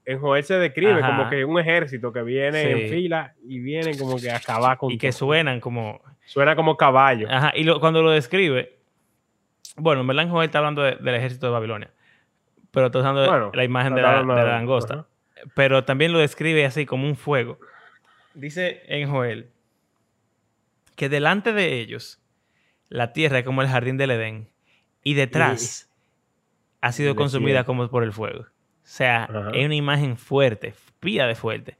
En 0.06 0.20
Joel 0.20 0.44
se 0.44 0.54
describe 0.54 1.02
como 1.02 1.30
que 1.30 1.44
un 1.44 1.60
ejército 1.60 2.14
que 2.14 2.22
viene 2.22 2.72
en 2.72 2.90
fila 2.90 3.34
y 3.46 3.60
viene 3.60 3.98
como 3.98 4.18
que 4.18 4.32
a 4.32 4.38
acabar 4.38 4.78
con. 4.78 4.92
Y 4.92 4.98
que 4.98 5.12
suenan 5.12 5.60
como. 5.60 6.02
Suena 6.26 6.56
como 6.56 6.78
caballo. 6.78 7.28
Ajá. 7.30 7.52
Y 7.56 7.66
cuando 7.80 8.02
lo 8.02 8.12
describe. 8.12 8.78
Bueno, 9.76 10.02
en 10.02 10.08
verdad 10.08 10.24
en 10.24 10.32
Joel 10.32 10.46
está 10.46 10.60
hablando 10.60 10.82
del 10.82 11.16
ejército 11.16 11.48
de 11.48 11.52
Babilonia. 11.52 11.92
Pero 12.72 12.88
está 12.88 13.00
usando 13.00 13.52
la 13.54 13.64
imagen 13.64 13.96
de 13.96 14.02
la, 14.02 14.20
de 14.20 14.26
la 14.26 14.44
langosta. 14.44 15.08
Pero 15.56 15.84
también 15.84 16.14
lo 16.14 16.20
describe 16.20 16.66
así 16.66 16.86
como 16.86 17.06
un 17.06 17.16
fuego. 17.16 17.60
Dice 18.34 18.84
en 18.88 19.10
Joel 19.10 19.52
que 20.98 21.08
delante 21.10 21.54
de 21.54 21.80
ellos 21.80 22.20
la 22.90 23.14
tierra 23.14 23.40
es 23.40 23.46
como 23.46 23.62
el 23.62 23.70
jardín 23.70 23.98
del 23.98 24.12
Edén 24.12 24.50
y 25.04 25.14
detrás 25.14 25.90
ha 26.82 26.92
sido 26.92 27.16
consumida 27.16 27.64
como 27.64 27.88
por 27.90 28.04
el 28.04 28.12
fuego. 28.12 28.42
O 28.42 28.46
sea, 28.82 29.30
es 29.54 29.66
una 29.66 29.76
imagen 29.76 30.18
fuerte, 30.18 30.74
pía 31.00 31.28
de 31.28 31.36
fuerte. 31.36 31.78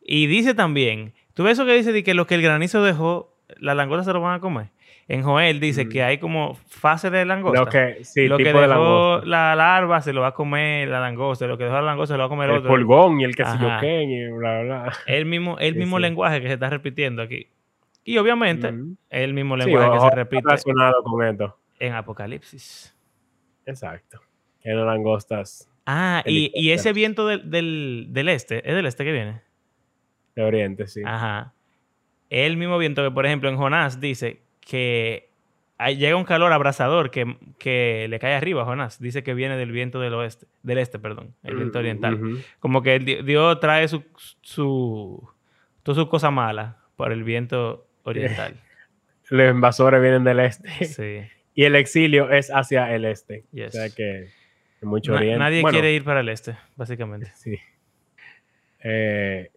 Y 0.00 0.28
dice 0.28 0.54
también, 0.54 1.14
¿tú 1.34 1.42
ves 1.42 1.54
eso 1.54 1.66
que 1.66 1.74
dice 1.74 1.92
de 1.92 2.04
que 2.04 2.14
lo 2.14 2.26
que 2.26 2.36
el 2.36 2.42
granizo 2.42 2.82
dejó, 2.82 3.36
las 3.58 3.76
langostas 3.76 4.06
se 4.06 4.12
lo 4.12 4.20
van 4.20 4.36
a 4.36 4.40
comer? 4.40 4.68
En 5.08 5.24
Joel 5.24 5.58
dice 5.58 5.88
que 5.88 6.04
hay 6.04 6.18
como 6.18 6.54
fase 6.54 7.10
de 7.10 7.24
langosta. 7.24 7.58
Lo 7.58 7.66
que, 7.66 8.04
sí, 8.04 8.28
lo 8.28 8.36
que 8.38 8.52
dejó 8.52 9.20
la 9.24 9.56
larva 9.56 10.00
se 10.00 10.12
lo 10.12 10.20
va 10.20 10.28
a 10.28 10.34
comer 10.34 10.86
la 10.86 11.00
langosta, 11.00 11.48
lo 11.48 11.58
que 11.58 11.64
dejó 11.64 11.74
la 11.76 11.82
langosta 11.82 12.14
se 12.14 12.18
lo 12.18 12.22
va 12.22 12.26
a 12.26 12.28
comer 12.28 12.50
el 12.50 12.58
otro. 12.58 12.72
El 12.72 12.86
polgón 12.86 13.20
y 13.20 13.24
el 13.24 13.34
que 13.34 13.44
se 13.44 14.04
y 14.04 14.30
bla, 14.30 14.62
bla. 14.62 14.92
El 15.06 15.26
mismo, 15.26 15.58
el 15.58 15.74
mismo 15.74 15.98
lenguaje 15.98 16.40
que 16.40 16.46
se 16.46 16.54
está 16.54 16.70
repitiendo 16.70 17.22
aquí. 17.22 17.48
Y 18.04 18.18
obviamente, 18.18 18.72
el 19.10 19.34
mismo 19.34 19.56
lenguaje 19.56 19.90
que 19.92 20.00
se 20.00 20.10
repite 20.16 20.42
con 21.04 21.22
esto. 21.24 21.58
en 21.78 21.94
Apocalipsis. 21.94 22.96
Exacto. 23.66 24.20
Las 24.62 24.86
langostas 24.86 25.70
Ah, 25.92 26.22
y, 26.24 26.70
ese 26.70 26.92
viento 26.92 27.26
del, 27.26 27.50
del, 28.12 28.28
este, 28.28 28.68
¿es 28.68 28.76
del 28.76 28.86
este 28.86 29.04
que 29.04 29.10
viene? 29.10 29.42
De 30.36 30.42
oriente, 30.42 30.86
sí. 30.86 31.02
Ajá. 31.04 31.52
El 32.28 32.56
mismo 32.56 32.78
viento 32.78 33.02
que, 33.02 33.10
por 33.10 33.26
ejemplo, 33.26 33.48
en 33.48 33.56
Jonás 33.56 34.00
dice 34.00 34.42
que 34.60 35.30
llega 35.96 36.14
un 36.14 36.24
calor 36.24 36.52
abrasador 36.52 37.10
que, 37.10 37.36
que, 37.58 38.06
le 38.08 38.20
cae 38.20 38.34
arriba 38.34 38.62
a 38.62 38.66
Jonás. 38.66 39.00
Dice 39.00 39.24
que 39.24 39.34
viene 39.34 39.56
del 39.56 39.72
viento 39.72 39.98
del 39.98 40.14
oeste, 40.14 40.46
del 40.62 40.78
este, 40.78 41.00
perdón, 41.00 41.34
el 41.42 41.56
viento 41.56 41.78
mm, 41.78 41.80
oriental. 41.80 42.20
Como 42.60 42.82
que 42.82 43.00
Dios 43.00 43.58
trae 43.58 43.88
su, 43.88 44.04
su, 44.42 45.28
toda 45.82 45.96
su 45.96 46.08
cosa 46.08 46.30
mala 46.30 46.76
por 46.94 47.10
el 47.10 47.24
viento 47.24 47.88
oriental. 48.04 48.54
Los 49.30 49.50
invasores 49.50 50.00
vienen 50.00 50.24
del 50.24 50.40
este. 50.40 50.84
Sí. 50.84 51.20
Y 51.52 51.64
el 51.64 51.74
exilio 51.74 52.30
es 52.30 52.48
hacia 52.48 52.94
el 52.94 53.04
este. 53.04 53.44
O 53.52 53.70
sea 53.70 53.90
que 53.90 54.28
mucho 54.82 55.14
oriente. 55.14 55.38
Nadie 55.38 55.62
quiere 55.64 55.92
ir 55.92 56.04
para 56.04 56.20
el 56.20 56.28
este, 56.28 56.56
básicamente. 56.76 57.32
Sí. 57.34 57.58
Eh, 58.82 59.50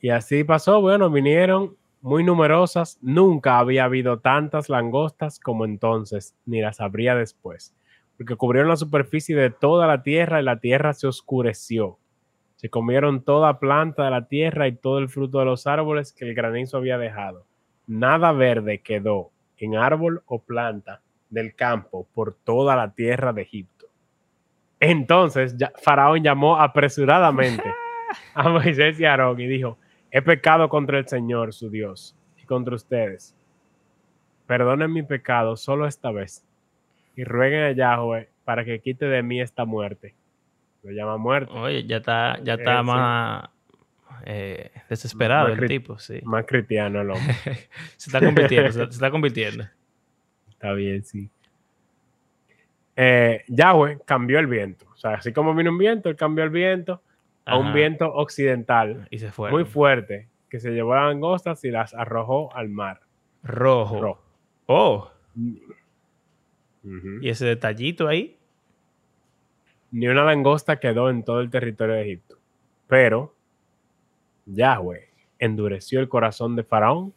y 0.00 0.08
así 0.08 0.44
pasó, 0.44 0.80
bueno, 0.80 1.10
vinieron 1.10 1.76
muy 2.00 2.24
numerosas, 2.24 2.98
nunca 3.02 3.58
había 3.58 3.84
habido 3.84 4.20
tantas 4.20 4.70
langostas 4.70 5.38
como 5.38 5.66
entonces, 5.66 6.34
ni 6.46 6.62
las 6.62 6.80
habría 6.80 7.14
después, 7.14 7.74
porque 8.16 8.36
cubrieron 8.36 8.70
la 8.70 8.76
superficie 8.76 9.36
de 9.36 9.50
toda 9.50 9.86
la 9.86 10.02
tierra 10.02 10.40
y 10.40 10.44
la 10.44 10.60
tierra 10.60 10.94
se 10.94 11.06
oscureció. 11.06 11.98
Se 12.56 12.70
comieron 12.70 13.22
toda 13.22 13.58
planta 13.58 14.04
de 14.04 14.10
la 14.10 14.28
tierra 14.28 14.66
y 14.66 14.76
todo 14.76 14.98
el 14.98 15.10
fruto 15.10 15.40
de 15.40 15.44
los 15.44 15.66
árboles 15.66 16.12
que 16.14 16.26
el 16.26 16.34
granizo 16.34 16.78
había 16.78 16.96
dejado. 16.96 17.46
Nada 17.86 18.32
verde 18.32 18.78
quedó 18.78 19.30
en 19.56 19.76
árbol 19.76 20.22
o 20.26 20.40
planta 20.40 21.00
del 21.28 21.54
campo 21.54 22.06
por 22.14 22.34
toda 22.34 22.76
la 22.76 22.92
tierra 22.92 23.32
de 23.32 23.42
Egipto. 23.42 23.86
Entonces 24.78 25.56
Faraón 25.82 26.22
llamó 26.22 26.58
apresuradamente 26.58 27.64
a 28.34 28.48
Moisés 28.48 28.98
y 28.98 29.04
a 29.04 29.10
Aarón 29.10 29.40
y 29.40 29.46
dijo, 29.46 29.78
He 30.10 30.22
pecado 30.22 30.68
contra 30.68 30.98
el 30.98 31.06
Señor, 31.06 31.52
su 31.52 31.70
Dios, 31.70 32.16
y 32.42 32.44
contra 32.44 32.74
ustedes. 32.74 33.36
Perdonen 34.46 34.92
mi 34.92 35.02
pecado 35.02 35.56
solo 35.56 35.86
esta 35.86 36.10
vez. 36.10 36.44
Y 37.14 37.24
rueguen 37.24 37.62
a 37.62 37.72
Yahweh 37.72 38.28
para 38.44 38.64
que 38.64 38.80
quite 38.80 39.04
de 39.04 39.22
mí 39.22 39.40
esta 39.40 39.64
muerte. 39.64 40.14
Lo 40.82 40.90
llama 40.90 41.18
muerte. 41.18 41.52
Oye, 41.52 41.86
ya 41.86 41.98
está, 41.98 42.40
ya 42.42 42.54
está 42.54 42.82
más 42.82 43.50
eh, 44.24 44.70
desesperado 44.88 45.48
el 45.48 45.66
tipo, 45.66 45.98
sí. 45.98 46.20
Más 46.24 46.44
cristiano 46.46 47.00
el 47.00 47.10
hombre. 47.10 47.34
se 47.96 48.08
está 48.10 48.20
convirtiendo, 48.20 48.72
se, 48.72 48.82
está 48.84 49.10
convirtiendo. 49.10 49.64
Está 50.50 50.72
bien, 50.72 51.04
sí. 51.04 51.30
Eh, 52.96 53.44
Yahweh 53.48 53.98
cambió 54.04 54.38
el 54.38 54.46
viento. 54.46 54.86
O 54.92 54.96
sea, 54.96 55.14
así 55.14 55.32
como 55.32 55.54
vino 55.54 55.70
un 55.70 55.78
viento, 55.78 56.08
él 56.08 56.16
cambió 56.16 56.44
el 56.44 56.50
viento 56.50 57.02
a 57.46 57.58
un 57.58 57.72
viento 57.72 58.12
occidental 58.12 59.08
y 59.10 59.18
se 59.18 59.32
fue. 59.32 59.50
muy 59.50 59.64
fuerte 59.64 60.28
que 60.48 60.60
se 60.60 60.70
llevó 60.70 60.94
las 60.94 61.06
langostas 61.06 61.64
y 61.64 61.70
las 61.70 61.94
arrojó 61.94 62.54
al 62.54 62.68
mar. 62.68 63.00
Rojo. 63.42 64.22
Oh. 64.66 65.10
¿Y 67.22 67.28
ese 67.28 67.46
detallito 67.46 68.08
ahí? 68.08 68.36
Ni 69.90 70.06
una 70.08 70.24
langosta 70.24 70.78
quedó 70.78 71.10
en 71.10 71.24
todo 71.24 71.40
el 71.40 71.50
territorio 71.50 71.94
de 71.94 72.02
Egipto. 72.02 72.38
Pero 72.86 73.34
Yahweh 74.54 75.08
endureció 75.38 76.00
el 76.00 76.08
corazón 76.08 76.56
de 76.56 76.64
Faraón 76.64 77.14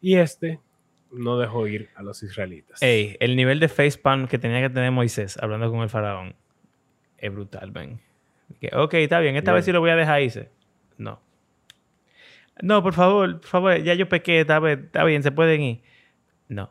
y 0.00 0.16
este 0.16 0.60
no 1.10 1.38
dejó 1.38 1.66
ir 1.66 1.90
a 1.96 2.02
los 2.02 2.22
israelitas. 2.22 2.80
Ey, 2.82 3.16
el 3.20 3.36
nivel 3.36 3.60
de 3.60 3.68
facepalm 3.68 4.28
que 4.28 4.38
tenía 4.38 4.60
que 4.60 4.70
tener 4.70 4.90
Moisés 4.92 5.36
hablando 5.38 5.70
con 5.70 5.80
el 5.80 5.88
faraón 5.88 6.34
es 7.18 7.32
brutal, 7.32 7.70
ven 7.72 8.00
ok, 8.72 8.94
está 8.94 9.20
bien, 9.20 9.36
esta 9.36 9.52
vez 9.52 9.64
sí 9.64 9.72
lo 9.72 9.80
voy 9.80 9.90
a 9.90 9.96
dejar 9.96 10.22
irse. 10.22 10.50
No. 10.98 11.20
No, 12.62 12.82
por 12.82 12.92
favor, 12.92 13.40
por 13.40 13.48
favor, 13.48 13.82
ya 13.82 13.94
yo 13.94 14.08
pequé, 14.08 14.40
está, 14.40 14.60
está 14.70 15.04
bien, 15.04 15.22
se 15.22 15.32
pueden 15.32 15.60
ir. 15.62 15.82
No. 16.48 16.70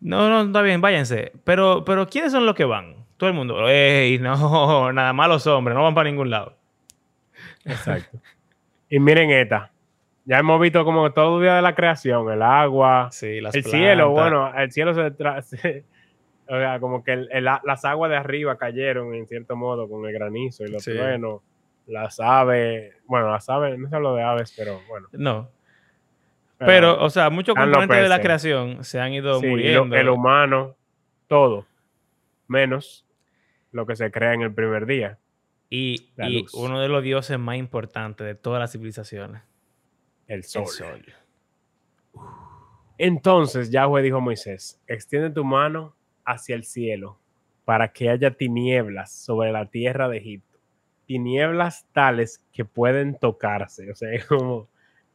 No, 0.00 0.28
no, 0.28 0.42
está 0.42 0.62
bien, 0.62 0.80
váyanse. 0.80 1.32
Pero, 1.44 1.84
pero 1.84 2.06
¿quiénes 2.08 2.32
son 2.32 2.46
los 2.46 2.54
que 2.54 2.64
van? 2.64 3.06
Todo 3.16 3.28
el 3.28 3.36
mundo. 3.36 3.68
Ey, 3.68 4.18
no, 4.18 4.92
nada 4.92 5.12
más 5.12 5.28
los 5.28 5.46
hombres, 5.46 5.76
no 5.76 5.84
van 5.84 5.94
para 5.94 6.10
ningún 6.10 6.30
lado. 6.30 6.56
Exacto. 7.64 8.18
y 8.88 8.98
miren 8.98 9.30
esta. 9.30 9.70
Ya 10.24 10.38
hemos 10.38 10.60
visto 10.60 10.84
como 10.84 11.12
todo 11.12 11.38
el 11.38 11.42
día 11.44 11.56
de 11.56 11.62
la 11.62 11.74
creación, 11.74 12.30
el 12.30 12.42
agua, 12.42 13.10
el 13.20 13.64
cielo, 13.64 14.10
bueno, 14.10 14.52
el 14.56 14.70
cielo 14.70 14.94
se, 15.42 15.84
o 16.50 16.58
sea, 16.58 16.80
como 16.80 17.02
que 17.04 17.16
las 17.16 17.84
aguas 17.84 18.10
de 18.10 18.16
arriba 18.16 18.58
cayeron 18.58 19.14
en 19.14 19.26
cierto 19.26 19.56
modo 19.56 19.88
con 19.88 20.04
el 20.06 20.12
granizo 20.12 20.64
y 20.64 20.68
los 20.68 20.84
truenos, 20.84 21.42
las 21.86 22.20
aves, 22.20 22.94
bueno, 23.06 23.30
las 23.30 23.48
aves, 23.48 23.78
no 23.78 23.88
sé 23.88 23.98
lo 24.00 24.14
de 24.14 24.22
aves, 24.22 24.52
pero 24.56 24.80
bueno. 24.88 25.08
No. 25.12 25.48
Pero, 26.58 27.02
o 27.02 27.08
sea, 27.08 27.30
muchos 27.30 27.54
componentes 27.54 28.02
de 28.02 28.08
la 28.08 28.20
creación 28.20 28.84
se 28.84 29.00
han 29.00 29.12
ido 29.12 29.40
muriendo. 29.40 29.96
el 29.96 30.08
humano, 30.08 30.76
todo, 31.26 31.66
menos 32.48 33.06
lo 33.72 33.86
que 33.86 33.96
se 33.96 34.10
crea 34.10 34.34
en 34.34 34.42
el 34.42 34.52
primer 34.52 34.86
día. 34.86 35.18
Y, 35.70 36.08
uno 36.54 36.80
de 36.80 36.88
los 36.88 37.02
dioses 37.02 37.38
más 37.38 37.56
importantes 37.56 38.26
de 38.26 38.34
todas 38.34 38.58
las 38.58 38.72
civilizaciones. 38.72 39.42
El 40.26 40.42
sol. 40.42 40.64
El 40.64 40.68
sol. 40.68 41.04
Entonces 42.98 43.70
Yahweh 43.70 44.02
dijo 44.02 44.18
a 44.18 44.20
Moisés, 44.20 44.78
extiende 44.86 45.30
tu 45.30 45.44
mano 45.44 45.96
hacia 46.24 46.54
el 46.54 46.64
cielo 46.64 47.18
para 47.64 47.92
que 47.92 48.10
haya 48.10 48.32
tinieblas 48.32 49.12
sobre 49.12 49.52
la 49.52 49.66
tierra 49.66 50.08
de 50.08 50.18
Egipto. 50.18 50.58
Tinieblas 51.06 51.86
tales 51.92 52.44
que 52.52 52.64
pueden 52.64 53.16
tocarse. 53.18 53.90
O 53.90 53.94
sea, 53.94 54.12
es 54.12 54.26
como 54.26 54.68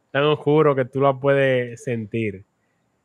tan 0.09 0.35
juro 0.35 0.73
que 0.73 0.85
tú 0.85 1.01
lo 1.01 1.19
puedes 1.19 1.83
sentir. 1.83 2.45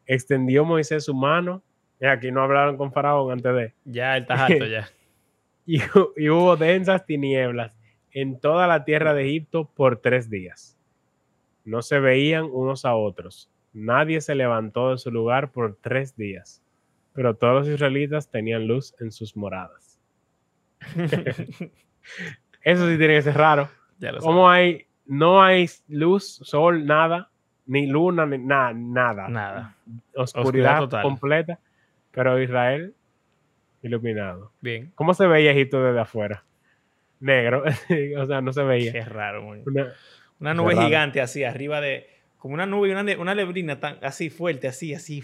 Extendió 0.07 0.65
Moisés 0.65 1.05
su 1.05 1.15
mano. 1.15 1.63
Y 2.01 2.07
aquí 2.07 2.31
no 2.31 2.43
hablaron 2.43 2.77
con 2.77 2.93
Faraón 2.93 3.33
antes 3.33 3.55
de. 3.55 3.75
Ya, 3.85 4.17
él 4.17 4.23
está 4.23 4.47
alto 4.47 4.65
ya. 4.65 4.89
y, 5.67 5.81
y 6.17 6.29
hubo 6.29 6.57
densas 6.57 7.07
tinieblas 7.07 7.77
en 8.13 8.39
toda 8.41 8.67
la 8.67 8.85
tierra 8.85 9.15
de 9.15 9.25
Egipto 9.25 9.71
por 9.75 9.99
tres 9.99 10.31
días. 10.31 10.77
No 11.65 11.83
se 11.83 12.01
veían 12.01 12.45
unos 12.45 12.85
a 12.85 12.95
otros. 12.95 13.51
Nadie 13.73 14.21
se 14.21 14.35
levantó 14.35 14.91
de 14.91 14.99
su 14.99 15.11
lugar 15.11 15.53
por 15.53 15.77
tres 15.77 16.17
días 16.17 16.63
pero 17.13 17.35
todos 17.35 17.67
los 17.67 17.69
israelitas 17.69 18.31
tenían 18.31 18.67
luz 18.67 18.95
en 19.01 19.13
sus 19.13 19.37
moradas. 19.37 19.99
Eso 22.63 22.89
sí 22.89 22.99
tiene 22.99 23.15
que 23.15 23.23
ser 23.23 23.37
raro. 23.37 23.69
¿Cómo 24.21 24.49
hay, 24.49 24.87
no 25.07 25.43
hay 25.43 25.69
luz, 25.89 26.41
sol, 26.43 26.87
nada, 26.87 27.31
ni 27.67 27.87
luna, 27.87 28.27
ni 28.27 28.39
nada, 28.39 28.73
nada. 28.73 29.29
Nada. 29.29 29.77
Oscuridad, 30.15 30.89
completa, 31.03 31.59
pero 32.11 32.41
Israel 32.41 32.95
iluminado. 33.83 34.53
Bien. 34.61 34.93
¿Cómo 34.95 35.15
se 35.15 35.27
veía 35.27 35.53
Egipto 35.53 35.83
desde 35.83 36.01
afuera? 36.01 36.45
Negro, 37.21 37.65
o 38.19 38.27
sea, 38.27 38.41
no 38.41 38.53
se 38.53 38.63
veía. 38.63 38.93
Qué 38.93 39.05
raro, 39.05 39.43
muy. 39.43 39.63
Una, 40.39 40.55
nube 40.55 40.75
gigante 40.75 41.21
así, 41.21 41.45
arriba 41.45 41.81
de, 41.81 42.09
como 42.39 42.55
una 42.55 42.65
nube, 42.65 42.91
una, 42.91 43.05
una 43.19 43.35
lebrina 43.35 43.79
tan 43.79 43.99
así 44.03 44.31
fuerte, 44.31 44.69
así, 44.69 44.95
así. 44.95 45.23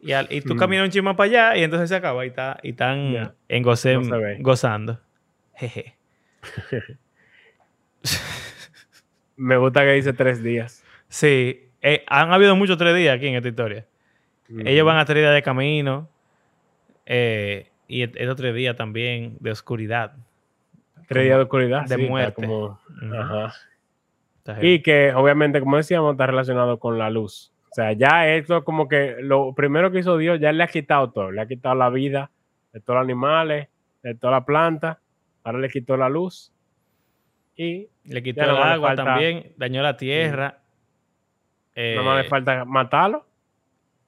Y, 0.00 0.12
y 0.36 0.40
tú 0.42 0.54
mm. 0.54 0.58
caminas 0.58 0.84
un 0.84 0.90
chisme 0.90 1.12
para 1.14 1.28
allá 1.28 1.56
y 1.56 1.64
entonces 1.64 1.88
se 1.88 1.96
acaba 1.96 2.24
y, 2.24 2.28
está, 2.28 2.60
y 2.62 2.70
están 2.70 3.34
en 3.48 3.62
gozando. 4.42 5.00
Jeje. 5.56 5.96
Me 9.36 9.56
gusta 9.56 9.82
que 9.82 9.92
dice 9.92 10.12
tres 10.12 10.42
días. 10.42 10.84
Sí, 11.08 11.68
eh, 11.80 12.04
han 12.06 12.32
habido 12.32 12.54
muchos 12.56 12.78
tres 12.78 12.94
días 12.94 13.16
aquí 13.16 13.26
en 13.28 13.34
esta 13.36 13.48
historia. 13.48 13.86
Ellos 14.48 14.86
van 14.86 14.98
a 14.98 15.04
tres 15.04 15.22
días 15.22 15.34
de 15.34 15.42
camino 15.42 16.08
eh, 17.04 17.68
y 17.86 18.02
es 18.02 18.28
otro 18.28 18.52
día 18.52 18.76
también 18.76 19.36
de 19.40 19.50
oscuridad. 19.50 20.12
Tres 21.06 21.24
días 21.24 21.36
de 21.36 21.42
oscuridad. 21.42 21.86
De 21.86 21.98
muerte. 21.98 22.48
Ajá. 23.12 23.54
Y 24.62 24.80
que 24.80 25.12
obviamente, 25.14 25.60
como 25.60 25.76
decíamos, 25.76 26.12
está 26.12 26.26
relacionado 26.26 26.78
con 26.78 26.98
la 26.98 27.10
luz. 27.10 27.52
O 27.70 27.74
sea, 27.74 27.92
ya 27.92 28.28
esto 28.28 28.64
como 28.64 28.88
que 28.88 29.16
lo 29.20 29.54
primero 29.54 29.90
que 29.90 29.98
hizo 29.98 30.16
Dios, 30.16 30.40
ya 30.40 30.52
le 30.52 30.62
ha 30.64 30.68
quitado 30.68 31.10
todo. 31.10 31.30
Le 31.30 31.42
ha 31.42 31.46
quitado 31.46 31.74
la 31.74 31.90
vida 31.90 32.30
de 32.72 32.80
todos 32.80 32.96
los 32.98 33.04
animales, 33.04 33.68
de 34.02 34.14
toda 34.14 34.32
la 34.32 34.44
planta. 34.44 35.00
Ahora 35.44 35.58
le 35.58 35.68
quitó 35.68 35.96
la 35.96 36.08
luz. 36.08 36.52
Y 37.56 37.88
le 38.04 38.22
quitó 38.22 38.42
el 38.42 38.50
agua 38.50 38.94
también, 38.94 39.52
dañó 39.56 39.82
la 39.82 39.96
tierra. 39.96 40.60
no 41.76 42.02
más 42.04 42.16
le 42.16 42.26
eh, 42.26 42.28
falta 42.28 42.64
matarlo. 42.64 43.27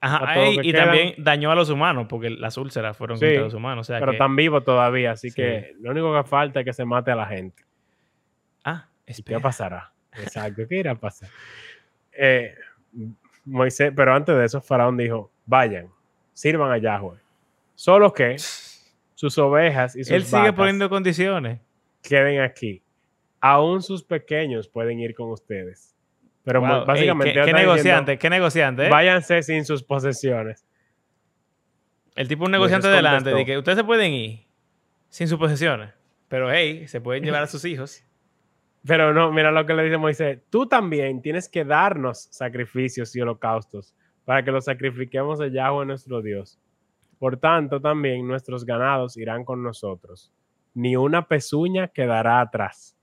Ajá, 0.02 0.48
y, 0.62 0.72
también 0.72 1.14
dañó 1.18 1.50
a 1.50 1.54
los 1.54 1.68
humanos, 1.68 2.06
porque 2.08 2.30
las 2.30 2.56
úlceras 2.56 2.96
fueron 2.96 3.18
contra 3.18 3.40
los 3.42 3.54
humanos. 3.54 3.86
pero 3.88 4.12
están 4.12 4.34
vivos 4.34 4.64
todavía, 4.64 5.12
así 5.12 5.30
que 5.30 5.74
lo 5.80 5.90
único 5.90 6.14
que 6.14 6.26
falta 6.26 6.60
es 6.60 6.66
que 6.66 6.72
se 6.72 6.84
mate 6.84 7.10
a 7.10 7.16
la 7.16 7.26
gente. 7.26 7.62
Ah, 8.64 8.86
¿Qué 9.06 9.40
pasará? 9.40 9.92
Exacto, 10.12 10.62
¿qué 10.68 10.76
irá 10.76 10.92
a 10.92 10.94
pasar? 10.94 11.28
Eh, 12.12 12.54
Moisés, 13.44 13.92
pero 13.94 14.14
antes 14.14 14.36
de 14.36 14.44
eso, 14.44 14.60
Faraón 14.60 14.96
dijo: 14.96 15.30
Vayan, 15.46 15.88
sirvan 16.32 16.72
a 16.72 16.78
Yahweh. 16.78 17.18
Solo 17.74 18.12
que, 18.12 18.36
sus 19.14 19.38
ovejas 19.38 19.96
y 19.96 20.04
sus 20.04 20.12
Él 20.12 20.24
sigue 20.24 20.52
poniendo 20.52 20.88
condiciones. 20.88 21.60
Queden 22.02 22.40
aquí. 22.40 22.82
Aún 23.40 23.82
sus 23.82 24.02
pequeños 24.02 24.68
pueden 24.68 25.00
ir 25.00 25.14
con 25.14 25.30
ustedes. 25.30 25.89
Pero 26.52 26.84
básicamente. 26.84 27.32
¿qué, 27.32 27.52
negociante? 27.52 28.18
¿Qué 28.18 28.30
negociante? 28.30 28.86
Eh? 28.86 28.90
Váyanse 28.90 29.42
sin 29.42 29.64
sus 29.64 29.84
posesiones. 29.84 30.66
El 32.16 32.26
tipo 32.26 32.44
un 32.44 32.50
negociante 32.50 32.88
delante 32.88 33.30
de 33.30 33.44
que 33.44 33.56
ustedes 33.56 33.78
se 33.78 33.84
pueden 33.84 34.12
ir 34.12 34.46
sin 35.08 35.28
sus 35.28 35.38
posesiones. 35.38 35.94
Pero 36.28 36.52
hey, 36.52 36.88
se 36.88 37.00
pueden 37.00 37.22
llevar 37.22 37.44
a 37.44 37.46
sus 37.46 37.64
hijos. 37.64 38.04
Pero 38.84 39.12
no, 39.12 39.30
mira 39.30 39.52
lo 39.52 39.64
que 39.64 39.74
le 39.74 39.84
dice 39.84 39.96
Moisés. 39.96 40.40
Tú 40.50 40.66
también 40.66 41.22
tienes 41.22 41.48
que 41.48 41.64
darnos 41.64 42.28
sacrificios 42.30 43.14
y 43.14 43.20
holocaustos 43.20 43.94
para 44.24 44.42
que 44.44 44.50
los 44.50 44.64
sacrifiquemos 44.64 45.40
a 45.40 45.46
Yahweh 45.46 45.86
nuestro 45.86 46.22
Dios. 46.22 46.58
Por 47.18 47.36
tanto, 47.36 47.80
también 47.80 48.26
nuestros 48.26 48.64
ganados 48.64 49.16
irán 49.16 49.44
con 49.44 49.62
nosotros. 49.62 50.32
Ni 50.74 50.96
una 50.96 51.28
pezuña 51.28 51.88
quedará 51.88 52.40
atrás, 52.40 52.96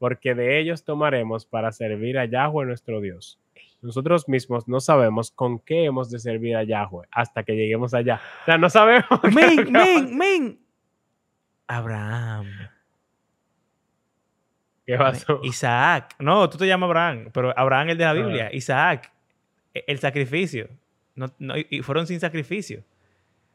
porque 0.00 0.34
de 0.34 0.58
ellos 0.58 0.82
tomaremos 0.82 1.44
para 1.44 1.70
servir 1.72 2.18
a 2.18 2.24
Yahweh 2.24 2.64
nuestro 2.64 3.02
Dios. 3.02 3.38
Nosotros 3.82 4.30
mismos 4.30 4.66
no 4.66 4.80
sabemos 4.80 5.30
con 5.30 5.58
qué 5.58 5.84
hemos 5.84 6.10
de 6.10 6.18
servir 6.18 6.56
a 6.56 6.64
Yahweh 6.64 7.06
hasta 7.12 7.42
que 7.42 7.54
lleguemos 7.54 7.92
allá. 7.92 8.18
O 8.42 8.44
sea, 8.46 8.56
no 8.56 8.70
sabemos. 8.70 9.06
Men, 9.34 9.70
men, 9.70 10.16
men. 10.16 10.60
Abraham. 11.66 12.46
¿Qué 14.86 14.96
pasó? 14.96 15.40
Isaac. 15.44 16.14
No, 16.18 16.48
tú 16.48 16.56
te 16.56 16.66
llamas 16.66 16.88
Abraham, 16.88 17.28
pero 17.34 17.56
Abraham 17.56 17.88
es 17.88 17.92
el 17.92 17.98
de 17.98 18.04
la 18.04 18.12
Biblia. 18.14 18.46
Ah. 18.46 18.54
Isaac. 18.56 19.12
E, 19.74 19.84
el 19.86 19.98
sacrificio. 19.98 20.70
No, 21.14 21.28
y 21.58 21.82
fueron 21.82 22.06
sin 22.06 22.20
sacrificio. 22.20 22.84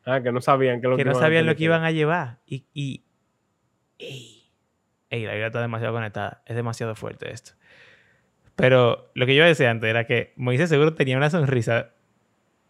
Ah, 0.06 0.22
que 0.22 0.32
no 0.32 0.42
sabían 0.42 0.80
que 0.80 0.88
lo 0.88 0.96
que, 0.96 1.06
no 1.06 1.16
sabían 1.16 1.48
lo 1.48 1.56
que 1.56 1.64
iban 1.64 1.84
a 1.84 1.90
llevar. 1.90 2.38
Y, 2.46 2.66
y 2.72 3.04
ey, 5.16 5.26
la 5.26 5.34
vida 5.34 5.48
está 5.48 5.62
demasiado 5.62 5.94
conectada. 5.94 6.42
Es 6.46 6.56
demasiado 6.56 6.96
fuerte 6.96 7.32
esto. 7.32 7.54
Pero 8.56 9.12
lo 9.16 9.26
que 9.26 9.36
yo 9.36 9.44
decía 9.44 9.72
antes 9.72 9.90
era 9.90 10.06
que 10.06 10.34
Moisés 10.36 10.70
seguro 10.70 10.94
tenía 10.94 11.18
una 11.18 11.30
sonrisa. 11.30 11.92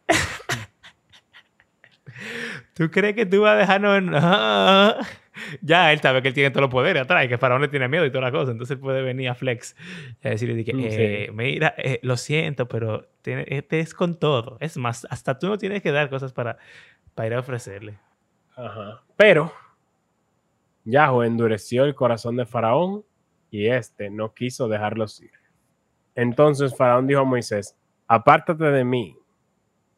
¿Tú 2.73 2.89
crees 2.89 3.15
que 3.15 3.25
tú 3.25 3.41
vas 3.41 3.53
a 3.53 3.57
dejarnos.? 3.57 4.03
No. 4.03 4.95
ya 5.61 5.91
él 5.91 5.99
sabe 5.99 6.21
que 6.21 6.29
él 6.29 6.33
tiene 6.33 6.49
todos 6.49 6.63
los 6.63 6.71
poderes 6.71 7.03
atrás 7.03 7.25
y 7.25 7.27
que 7.27 7.37
Faraón 7.37 7.61
le 7.61 7.67
tiene 7.67 7.87
miedo 7.87 8.05
y 8.05 8.09
toda 8.09 8.23
la 8.23 8.31
cosa. 8.31 8.51
Entonces 8.51 8.75
él 8.75 8.81
puede 8.81 9.01
venir 9.01 9.29
a 9.29 9.35
Flex 9.35 9.75
y 10.23 10.29
decirle: 10.29 10.63
que, 10.63 10.73
mm, 10.73 10.79
eh, 10.81 11.29
Mira, 11.33 11.75
eh, 11.77 11.99
lo 12.01 12.17
siento, 12.17 12.67
pero 12.67 13.07
este 13.23 13.79
es 13.79 13.93
con 13.93 14.17
todo. 14.17 14.57
Es 14.59 14.77
más, 14.77 15.05
hasta 15.09 15.37
tú 15.37 15.47
no 15.47 15.57
tienes 15.57 15.81
que 15.81 15.91
dar 15.91 16.09
cosas 16.09 16.33
para, 16.33 16.57
para 17.13 17.27
ir 17.27 17.33
a 17.35 17.39
ofrecerle. 17.39 17.97
Ajá. 18.55 19.01
Pero 19.17 19.53
Yahweh 20.85 21.27
endureció 21.27 21.83
el 21.83 21.95
corazón 21.95 22.37
de 22.37 22.45
Faraón 22.45 23.03
y 23.51 23.67
éste 23.67 24.09
no 24.09 24.33
quiso 24.33 24.67
dejarlos 24.67 25.21
ir. 25.21 25.31
Entonces 26.15 26.75
Faraón 26.75 27.07
dijo 27.07 27.21
a 27.21 27.25
Moisés, 27.25 27.75
apártate 28.07 28.65
de 28.65 28.85
mí, 28.85 29.17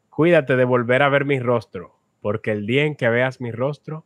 cuídate 0.09 0.55
de 0.55 0.65
volver 0.65 1.03
a 1.03 1.09
ver 1.09 1.25
mi 1.25 1.39
rostro, 1.39 1.95
porque 2.21 2.51
el 2.51 2.65
día 2.65 2.85
en 2.85 2.95
que 2.95 3.09
veas 3.09 3.39
mi 3.39 3.51
rostro, 3.51 4.05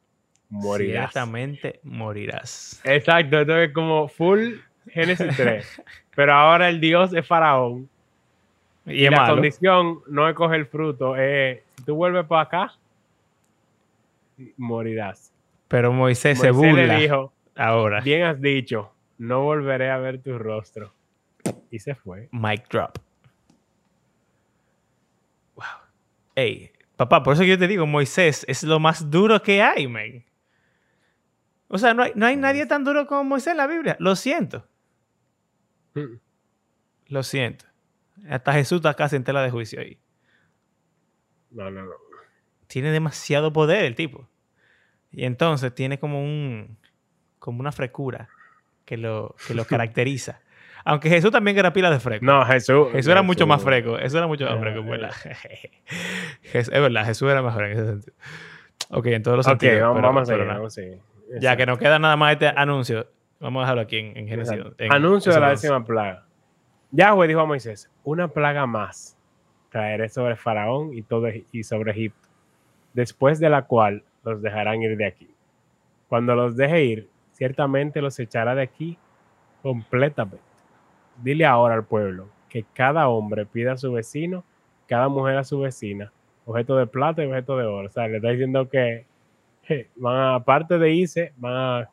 morirás. 0.50 1.12
Ciertamente 1.12 1.80
morirás. 1.84 2.82
Exacto, 2.84 3.40
esto 3.40 3.58
es 3.58 3.72
como 3.74 4.08
full 4.08 4.56
Génesis 4.88 5.36
3. 5.36 5.82
Pero 6.16 6.34
ahora 6.34 6.70
el 6.70 6.82
Dios 6.82 7.14
es 7.14 7.26
Faraón. 7.26 7.90
Y, 8.86 9.08
la 9.10 9.28
condición 9.30 10.02
no 10.08 10.28
es 10.28 10.36
coger 10.36 10.62
el 10.62 10.66
fruto, 10.66 11.16
es 11.16 11.62
si 11.78 11.84
tú 11.84 11.96
vuelves 11.96 12.26
para 12.26 12.42
acá, 12.42 12.74
morirás. 14.58 15.31
Pero 15.72 15.94
Moisés, 15.94 16.38
se 16.38 16.52
burla. 16.52 16.84
Le 16.84 17.02
dijo, 17.04 17.34
ahora. 17.56 18.02
Bien 18.02 18.24
has 18.24 18.42
dicho, 18.42 18.94
no 19.18 19.44
volveré 19.44 19.90
a 19.90 19.98
ver 19.98 20.22
tu 20.22 20.38
rostro. 20.38 20.94
Y 21.70 21.80
se 21.80 21.96
fue. 21.96 22.28
Mic 22.34 22.68
drop. 22.70 22.98
Wow. 25.56 25.66
Ey, 26.36 26.74
papá, 26.98 27.24
por 27.24 27.36
eso 27.36 27.44
que 27.44 27.48
yo 27.48 27.58
te 27.58 27.70
digo, 27.70 27.88
Moisés 27.88 28.44
es 28.50 28.64
lo 28.64 28.82
más 28.82 29.10
duro 29.10 29.42
que 29.42 29.62
hay, 29.64 29.88
man. 29.88 30.26
O 31.70 31.78
sea, 31.78 31.94
no 31.94 32.04
hay, 32.04 32.12
no 32.16 32.26
hay 32.26 32.36
nadie 32.36 32.66
tan 32.66 32.84
duro 32.84 33.08
como 33.08 33.24
Moisés 33.24 33.52
en 33.52 33.58
la 33.58 33.68
Biblia. 33.68 33.96
Lo 33.98 34.18
siento. 34.18 34.68
Hmm. 35.94 36.18
Lo 37.08 37.24
siento. 37.24 37.64
Hasta 38.30 38.52
Jesús 38.52 38.80
está 38.80 38.94
casi 38.94 39.16
en 39.16 39.24
tela 39.24 39.42
de 39.42 39.52
juicio 39.52 39.80
ahí. 39.80 39.98
No, 41.50 41.72
no, 41.72 41.86
no. 41.86 41.94
Tiene 42.68 42.92
demasiado 42.92 43.54
poder 43.54 43.86
el 43.86 43.96
tipo. 43.96 44.28
Y 45.12 45.26
entonces 45.26 45.74
tiene 45.74 46.00
como 46.00 46.22
un 46.24 46.78
como 47.40 47.60
una 47.60 47.72
frecura 47.72 48.30
que 48.86 48.98
lo, 48.98 49.36
que 49.48 49.54
lo 49.54 49.66
caracteriza. 49.68 50.42
Aunque 50.84 51.10
Jesús 51.10 51.32
también 51.32 51.58
era 51.58 51.74
pila 51.74 51.92
de 51.92 52.00
freco. 52.00 52.26
No, 52.26 52.44
Jesús. 52.46 52.88
Jesús 52.92 53.12
era 53.12 53.22
mucho 53.22 53.46
más 53.46 53.64
freco. 53.64 53.98
Eso 53.98 54.18
era 54.18 54.28
mucho 54.28 54.46
más 54.46 54.60
freco, 54.60 54.84
es 56.54 56.70
verdad, 56.70 57.06
Jesús 57.06 57.30
era 57.30 57.42
mejor 57.42 57.66
en 57.66 57.72
ese 57.72 57.86
sentido. 57.86 58.16
Ok, 58.90 59.06
en 59.08 59.24
todos 59.24 59.38
los 59.38 59.46
sentidos. 59.46 59.96
Ok, 59.96 60.02
vamos, 60.02 60.30
a 60.30 60.70
seguir, 60.70 61.00
Ya 61.40 61.56
que 61.56 61.66
nos 61.66 61.78
queda 61.78 62.00
nada 62.00 62.16
más 62.16 62.34
este 62.34 62.48
anuncio, 62.48 63.08
vamos 63.40 63.62
a 63.62 63.64
dejarlo 63.66 63.82
aquí 63.84 63.98
en, 63.98 64.18
en 64.18 64.92
Anuncio 64.92 65.34
de 65.34 65.40
la 65.40 65.50
décima 65.50 65.84
plaga. 65.86 66.26
Yahweh 66.92 67.28
dijo 67.28 67.40
a 67.40 67.46
Moisés: 67.46 67.90
Una 68.04 68.28
plaga 68.28 68.66
más 68.66 69.18
traeré 69.70 70.10
sobre 70.10 70.36
Faraón 70.36 70.94
y, 70.94 71.04
todo, 71.04 71.28
y 71.52 71.64
sobre 71.64 71.92
Egipto, 71.92 72.28
después 72.94 73.40
de 73.40 73.50
la 73.50 73.62
cual 73.64 74.04
los 74.24 74.42
dejarán 74.42 74.82
ir 74.82 74.98
de 74.98 75.06
aquí. 75.06 75.30
Cuando 76.08 76.36
los 76.36 76.56
deje 76.56 76.84
ir, 76.84 77.10
ciertamente 77.32 78.02
los 78.02 78.20
echará 78.20 78.56
de 78.56 78.64
aquí 78.64 78.98
completamente. 79.62 80.44
Dile 81.22 81.46
ahora 81.46 81.76
al 81.76 81.86
pueblo 81.86 82.30
que 82.50 82.66
cada 82.74 83.08
hombre 83.08 83.46
pida 83.46 83.74
a 83.74 83.78
su 83.78 83.92
vecino, 83.94 84.44
cada 84.88 85.08
mujer 85.08 85.38
a 85.38 85.44
su 85.44 85.60
vecina, 85.60 86.12
objeto 86.46 86.76
de 86.76 86.88
plata 86.88 87.24
y 87.24 87.28
objeto 87.28 87.58
de 87.58 87.66
oro. 87.66 87.88
O 87.88 87.92
sea, 87.92 88.08
le 88.08 88.18
está 88.18 88.30
diciendo 88.30 88.70
que 88.70 89.06
van 89.96 90.16
a, 90.18 90.36
aparte 90.36 90.78
de 90.78 90.92
irse, 90.92 91.34
van 91.38 91.54
a 91.56 91.90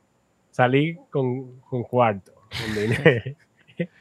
salir 0.51 0.99
con, 1.11 1.61
con 1.61 1.85
cuarto, 1.85 2.33
con 2.51 2.75
dinero. 2.75 3.37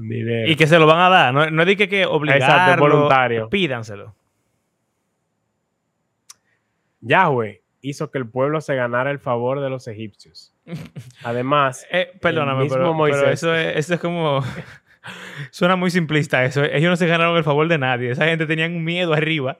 Y 0.00 0.56
que 0.56 0.66
se 0.66 0.78
lo 0.78 0.86
van 0.86 1.00
a 1.00 1.08
dar. 1.10 1.34
No, 1.34 1.50
no 1.50 1.64
dije 1.66 1.86
que 1.86 2.06
obligarlo. 2.06 2.46
Exacto, 2.46 2.80
voluntario. 2.80 3.50
Pídanselo. 3.50 4.14
Yahweh 7.02 7.62
hizo 7.82 8.10
que 8.10 8.18
el 8.18 8.28
pueblo 8.28 8.60
se 8.60 8.74
ganara 8.74 9.10
el 9.10 9.18
favor 9.18 9.60
de 9.60 9.68
los 9.68 9.86
egipcios. 9.88 10.54
Además, 11.24 11.86
eh, 11.90 12.12
perdóname, 12.20 12.66
pero, 12.68 13.28
eso, 13.28 13.54
es, 13.54 13.98
como... 14.00 14.40
Suena 15.50 15.74
muy 15.74 15.90
simplista 15.90 16.44
eso. 16.44 16.62
Ellos 16.62 16.90
no 16.90 16.96
se 16.96 17.08
ganaron 17.08 17.36
el 17.36 17.42
favor 17.42 17.66
de 17.66 17.76
nadie. 17.76 18.12
Esa 18.12 18.26
gente 18.26 18.46
tenía 18.46 18.66
un 18.66 18.84
miedo 18.84 19.12
arriba. 19.12 19.58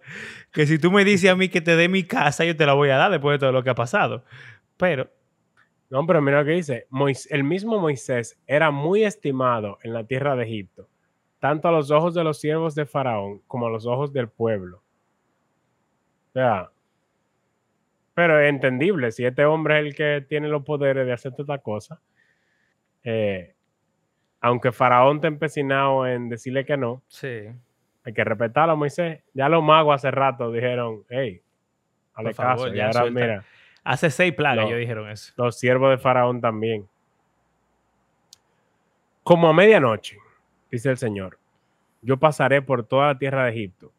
Que 0.52 0.66
si 0.66 0.78
tú 0.78 0.92
me 0.92 1.04
dices 1.04 1.30
a 1.30 1.34
mí 1.34 1.48
que 1.48 1.60
te 1.60 1.74
dé 1.74 1.88
mi 1.88 2.04
casa, 2.04 2.44
yo 2.44 2.56
te 2.56 2.64
la 2.64 2.74
voy 2.74 2.90
a 2.90 2.96
dar 2.96 3.10
después 3.10 3.34
de 3.34 3.38
todo 3.40 3.52
lo 3.52 3.64
que 3.64 3.70
ha 3.70 3.74
pasado. 3.74 4.24
Pero... 4.76 5.10
No, 5.90 6.06
pero 6.06 6.22
mira 6.22 6.38
lo 6.38 6.46
que 6.46 6.52
dice. 6.52 6.86
el 7.28 7.44
mismo 7.44 7.78
Moisés 7.78 8.40
era 8.46 8.70
muy 8.70 9.04
estimado 9.04 9.78
en 9.82 9.92
la 9.92 10.04
tierra 10.04 10.36
de 10.36 10.44
Egipto, 10.44 10.88
tanto 11.38 11.68
a 11.68 11.72
los 11.72 11.90
ojos 11.90 12.14
de 12.14 12.24
los 12.24 12.40
siervos 12.40 12.74
de 12.74 12.86
Faraón 12.86 13.42
como 13.46 13.66
a 13.66 13.70
los 13.70 13.84
ojos 13.84 14.10
del 14.10 14.28
pueblo. 14.28 14.78
O 16.30 16.32
sea, 16.32 16.71
pero 18.14 18.38
es 18.40 18.48
entendible, 18.48 19.10
si 19.10 19.24
este 19.24 19.44
hombre 19.44 19.80
es 19.80 19.86
el 19.86 19.94
que 19.94 20.24
tiene 20.28 20.48
los 20.48 20.64
poderes 20.64 21.06
de 21.06 21.12
hacer 21.12 21.32
toda 21.32 21.58
cosa, 21.58 22.00
eh, 23.04 23.54
aunque 24.40 24.72
Faraón 24.72 25.20
te 25.20 25.28
empecinado 25.28 26.06
en 26.06 26.28
decirle 26.28 26.64
que 26.64 26.76
no, 26.76 27.02
sí. 27.08 27.48
hay 28.04 28.12
que 28.12 28.24
respetarlo, 28.24 28.76
Moisés. 28.76 29.22
Ya 29.32 29.48
los 29.48 29.62
magos 29.62 29.94
hace 29.94 30.10
rato 30.10 30.50
dijeron, 30.52 31.04
hey, 31.08 31.40
a 32.14 32.24
caso. 32.32 32.72
y 32.74 32.80
ahora 32.80 33.10
mira. 33.10 33.44
Hace 33.84 34.10
seis 34.10 34.32
plagas 34.32 34.66
ellos 34.66 34.78
dijeron 34.78 35.10
eso. 35.10 35.32
Los 35.36 35.58
siervos 35.58 35.90
de 35.90 35.98
Faraón 35.98 36.40
también. 36.40 36.86
Como 39.24 39.48
a 39.48 39.52
medianoche, 39.52 40.18
dice 40.70 40.90
el 40.90 40.98
Señor, 40.98 41.38
yo 42.00 42.16
pasaré 42.18 42.62
por 42.62 42.84
toda 42.84 43.08
la 43.08 43.18
tierra 43.18 43.44
de 43.44 43.52
Egipto 43.52 43.92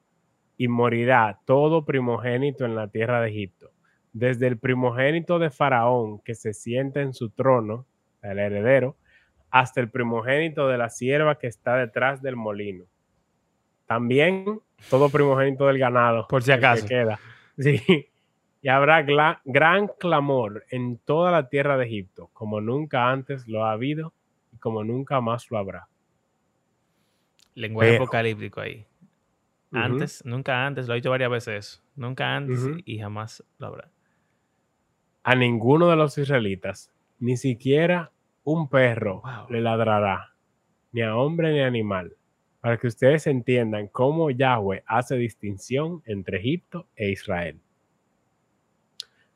y 0.58 0.68
morirá 0.68 1.40
todo 1.46 1.84
primogénito 1.84 2.66
en 2.66 2.76
la 2.76 2.88
tierra 2.88 3.22
de 3.22 3.30
Egipto 3.30 3.73
desde 4.14 4.48
el 4.48 4.58
primogénito 4.58 5.40
de 5.40 5.50
Faraón 5.50 6.20
que 6.20 6.36
se 6.36 6.54
sienta 6.54 7.02
en 7.02 7.14
su 7.14 7.30
trono, 7.30 7.86
el 8.22 8.40
heredero, 8.40 8.96
hasta 9.50 9.82
el 9.82 9.90
primogénito 9.90 10.68
de 10.68 10.78
la 10.78 10.90
sierva 10.90 11.38
que 11.38 11.48
está 11.48 11.76
detrás 11.76 12.22
del 12.22 12.36
molino. 12.36 12.86
También 13.86 14.62
todo 14.90 15.10
primogénito 15.10 15.68
del 15.68 15.78
ganado. 15.78 16.28
Por 16.28 16.44
si 16.44 16.52
acaso. 16.52 16.88
queda. 16.88 17.20
Sí. 17.56 18.10
Y 18.64 18.68
habrá 18.70 19.04
gran 19.46 19.88
clamor 20.00 20.66
en 20.72 20.98
toda 20.98 21.32
la 21.32 21.50
tierra 21.50 21.78
de 21.78 21.86
Egipto, 21.86 22.32
como 22.34 22.62
nunca 22.62 23.12
antes 23.12 23.48
lo 23.48 23.64
ha 23.64 23.74
habido 23.74 24.12
y 24.52 24.58
como 24.58 24.84
nunca 24.84 25.22
más 25.22 25.52
lo 25.52 25.60
habrá. 25.60 25.88
Lenguaje 27.54 27.98
apocalíptico 27.98 28.62
ahí. 28.62 28.88
Antes, 29.72 30.26
nunca 30.26 30.66
antes, 30.66 30.88
lo 30.88 30.94
he 30.94 30.98
dicho 30.98 31.12
varias 31.12 31.30
veces, 31.30 31.84
nunca 31.96 32.36
antes 32.36 32.68
y 32.86 32.98
jamás 32.98 33.44
lo 33.60 33.68
habrá. 33.68 33.92
A 35.24 35.36
ninguno 35.36 35.90
de 35.90 35.96
los 35.96 36.18
israelitas, 36.18 36.92
ni 37.20 37.38
siquiera 37.38 38.12
un 38.44 38.68
perro 38.68 39.24
le 39.50 39.62
ladrará, 39.62 40.36
ni 40.92 41.02
a 41.02 41.16
hombre 41.16 41.54
ni 41.54 41.62
a 41.62 41.68
animal, 41.68 42.16
para 42.60 42.78
que 42.78 42.88
ustedes 42.88 43.26
entiendan 43.28 43.88
cómo 43.88 44.30
Yahweh 44.30 44.84
hace 44.86 45.16
distinción 45.16 46.02
entre 46.06 46.40
Egipto 46.40 46.88
e 46.96 47.10
Israel. 47.12 47.60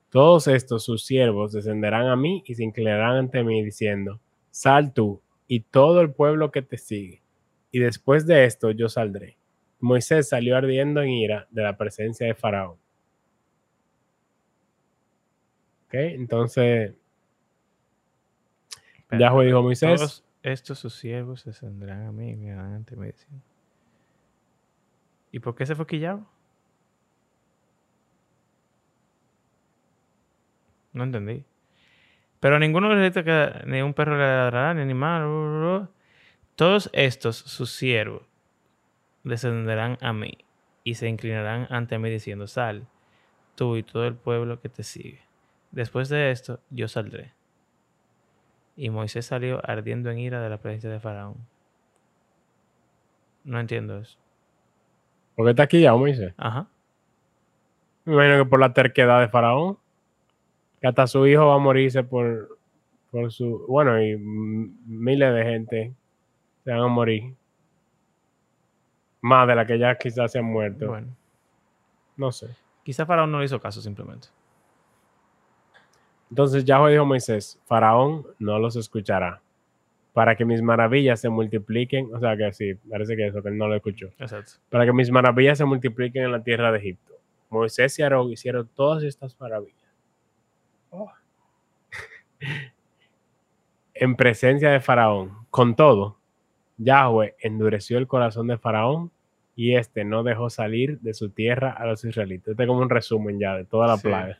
Todos 0.09 0.47
estos 0.47 0.83
sus 0.83 1.05
siervos 1.05 1.53
descenderán 1.53 2.07
a 2.07 2.15
mí 2.15 2.43
y 2.45 2.55
se 2.55 2.63
inclinarán 2.63 3.15
ante 3.15 3.43
mí 3.43 3.63
diciendo, 3.63 4.19
sal 4.51 4.93
tú 4.93 5.21
y 5.47 5.61
todo 5.61 6.01
el 6.01 6.11
pueblo 6.11 6.51
que 6.51 6.61
te 6.61 6.77
sigue, 6.77 7.21
y 7.71 7.79
después 7.79 8.25
de 8.25 8.45
esto 8.45 8.71
yo 8.71 8.89
saldré. 8.89 9.37
Moisés 9.79 10.29
salió 10.29 10.57
ardiendo 10.57 11.01
en 11.01 11.09
ira 11.09 11.47
de 11.51 11.63
la 11.63 11.77
presencia 11.77 12.27
de 12.27 12.33
Faraón. 12.33 12.77
Ok, 15.87 15.93
entonces 15.93 16.93
Yahweh 19.11 19.45
dijo 19.45 19.59
a 19.59 19.61
Moisés. 19.61 19.99
Todos 19.99 20.23
estos 20.43 20.79
sus 20.79 20.93
siervos 20.95 21.45
descenderán 21.45 22.07
a 22.07 22.11
mí 22.11 22.31
y 22.31 22.35
me 22.35 22.51
dan 22.51 22.73
ante 22.73 22.95
mí. 22.95 23.09
¿Y 25.31 25.39
por 25.39 25.55
qué 25.55 25.65
se 25.65 25.75
fue 25.75 25.87
quillado? 25.87 26.25
No 30.93 31.03
entendí. 31.03 31.45
Pero 32.39 32.59
ninguno 32.59 32.93
les 32.93 33.13
dice 33.13 33.23
que 33.23 33.63
ni 33.65 33.81
un 33.81 33.93
perro 33.93 34.17
le 34.17 34.23
ladrará, 34.23 34.73
ni 34.73 34.81
animal. 34.81 35.89
Todos 36.55 36.89
estos, 36.93 37.37
sus 37.37 37.71
siervos, 37.71 38.23
descenderán 39.23 39.97
a 40.01 40.11
mí 40.11 40.37
y 40.83 40.95
se 40.95 41.07
inclinarán 41.07 41.67
ante 41.69 41.97
mí 41.97 42.09
diciendo, 42.09 42.47
sal, 42.47 42.87
tú 43.55 43.75
y 43.77 43.83
todo 43.83 44.07
el 44.07 44.15
pueblo 44.15 44.59
que 44.59 44.69
te 44.69 44.83
sigue. 44.83 45.26
Después 45.71 46.09
de 46.09 46.31
esto, 46.31 46.59
yo 46.69 46.87
saldré. 46.87 47.33
Y 48.75 48.89
Moisés 48.89 49.25
salió 49.25 49.59
ardiendo 49.67 50.09
en 50.09 50.19
ira 50.19 50.41
de 50.41 50.49
la 50.49 50.57
presencia 50.57 50.89
de 50.89 50.99
Faraón. 50.99 51.35
No 53.43 53.59
entiendo 53.59 53.97
eso. 53.99 54.17
¿Por 55.35 55.45
qué 55.45 55.49
está 55.51 55.63
aquí 55.63 55.81
ya 55.81 55.93
Moisés? 55.95 56.33
Ajá. 56.37 56.67
Me 58.05 58.13
imagino 58.13 58.43
que 58.43 58.49
por 58.49 58.59
la 58.59 58.73
terquedad 58.73 59.19
de 59.19 59.29
Faraón 59.29 59.77
que 60.79 60.87
hasta 60.87 61.07
su 61.07 61.25
hijo 61.25 61.47
va 61.47 61.55
a 61.55 61.59
morirse 61.59 62.03
por, 62.03 62.57
por 63.11 63.31
su, 63.31 63.65
bueno, 63.67 64.01
y 64.01 64.17
miles 64.17 65.33
de 65.33 65.43
gente 65.43 65.93
se 66.63 66.71
van 66.71 66.81
a 66.81 66.87
morir. 66.87 67.35
Más 69.21 69.47
de 69.47 69.55
la 69.55 69.65
que 69.65 69.79
ya 69.79 69.97
quizás 69.97 70.31
se 70.31 70.39
han 70.39 70.45
muerto. 70.45 70.87
Bueno. 70.87 71.07
No 72.15 72.31
sé. 72.31 72.47
Quizás 72.83 73.07
Faraón 73.07 73.31
no 73.31 73.39
le 73.39 73.45
hizo 73.45 73.59
caso 73.59 73.81
simplemente. 73.81 74.27
Entonces 76.29 76.65
Yahweh 76.65 76.91
dijo 76.91 77.03
a 77.03 77.05
Moisés, 77.05 77.59
Faraón 77.65 78.25
no 78.39 78.59
los 78.59 78.75
escuchará, 78.75 79.41
para 80.13 80.35
que 80.35 80.45
mis 80.45 80.61
maravillas 80.61 81.21
se 81.21 81.29
multipliquen, 81.29 82.13
o 82.13 82.19
sea 82.19 82.35
que 82.35 82.51
sí, 82.53 82.73
parece 82.89 83.15
que 83.15 83.27
eso, 83.27 83.41
que 83.41 83.49
él 83.49 83.57
no 83.57 83.67
lo 83.67 83.75
escuchó. 83.75 84.07
Exacto. 84.19 84.53
Para 84.69 84.85
que 84.85 84.93
mis 84.93 85.11
maravillas 85.11 85.57
se 85.57 85.65
multipliquen 85.65 86.23
en 86.23 86.31
la 86.31 86.43
tierra 86.43 86.71
de 86.71 86.79
Egipto. 86.79 87.13
Moisés 87.49 87.97
y 87.99 88.01
Aarón 88.03 88.31
hicieron 88.31 88.69
todas 88.75 89.03
estas 89.03 89.39
maravillas 89.39 89.87
Oh. 90.89 91.11
en 93.93 94.15
presencia 94.15 94.71
de 94.71 94.79
Faraón. 94.79 95.45
Con 95.49 95.75
todo, 95.75 96.17
Yahweh 96.77 97.35
endureció 97.39 97.97
el 97.97 98.07
corazón 98.07 98.47
de 98.47 98.57
Faraón 98.57 99.11
y 99.55 99.75
este 99.75 100.05
no 100.05 100.23
dejó 100.23 100.49
salir 100.49 100.99
de 100.99 101.13
su 101.13 101.29
tierra 101.29 101.71
a 101.71 101.85
los 101.85 102.05
israelitas. 102.05 102.49
Este 102.49 102.63
es 102.63 102.67
como 102.67 102.81
un 102.81 102.89
resumen 102.89 103.39
ya 103.39 103.55
de 103.55 103.65
toda 103.65 103.87
la 103.87 103.97
plaga. 103.97 104.39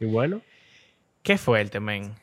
Y 0.00 0.06
bueno. 0.06 0.40
Qué 1.22 1.38
fuerte, 1.38 1.78
men. 1.78 2.14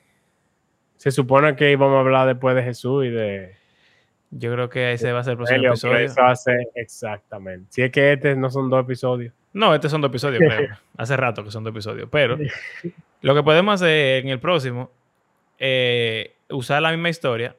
Se 0.97 1.11
supone 1.11 1.55
que 1.55 1.71
íbamos 1.71 1.95
a 1.95 1.99
hablar 1.99 2.27
después 2.27 2.55
de 2.55 2.63
Jesús 2.63 3.05
y 3.05 3.09
de. 3.09 3.55
Yo 4.31 4.51
creo 4.51 4.67
que 4.67 4.91
ese 4.91 5.13
va 5.13 5.19
a 5.19 5.23
ser 5.23 5.31
el 5.31 5.37
próximo 5.37 5.67
episodio. 5.67 6.69
exactamente. 6.75 7.67
Si 7.69 7.81
es 7.81 7.91
que 7.91 8.13
este 8.13 8.35
no 8.35 8.49
son 8.49 8.69
dos 8.69 8.83
episodios. 8.83 9.33
No, 9.53 9.73
estos 9.73 9.89
son 9.89 10.01
dos 10.01 10.09
episodios, 10.09 10.41
creo. 10.45 10.77
Hace 10.97 11.15
rato 11.15 11.43
que 11.43 11.51
son 11.51 11.63
dos 11.63 11.71
episodios. 11.71 12.09
Pero 12.11 12.37
lo 13.21 13.35
que 13.35 13.43
podemos 13.43 13.75
hacer 13.75 14.25
en 14.25 14.29
el 14.29 14.39
próximo, 14.39 14.91
eh, 15.59 16.35
usar 16.49 16.81
la 16.81 16.91
misma 16.91 17.09
historia. 17.09 17.55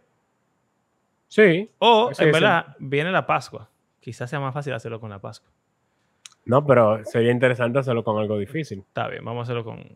Sí. 1.28 1.70
O, 1.78 2.11
en 2.18 2.33
verdad, 2.33 2.76
viene 2.78 3.12
la 3.12 3.26
Pascua. 3.26 3.70
Quizás 4.00 4.28
sea 4.28 4.40
más 4.40 4.52
fácil 4.52 4.72
hacerlo 4.72 5.00
con 5.00 5.11
la 5.11 5.20
Pascua. 5.20 5.50
No, 6.48 6.64
pero 6.64 7.04
sería 7.04 7.30
interesante 7.30 7.78
hacerlo 7.78 8.02
con 8.02 8.18
algo 8.18 8.38
difícil. 8.38 8.78
Está 8.78 9.06
bien, 9.06 9.22
vamos 9.22 9.40
a 9.40 9.42
hacerlo 9.42 9.64
con. 9.64 9.87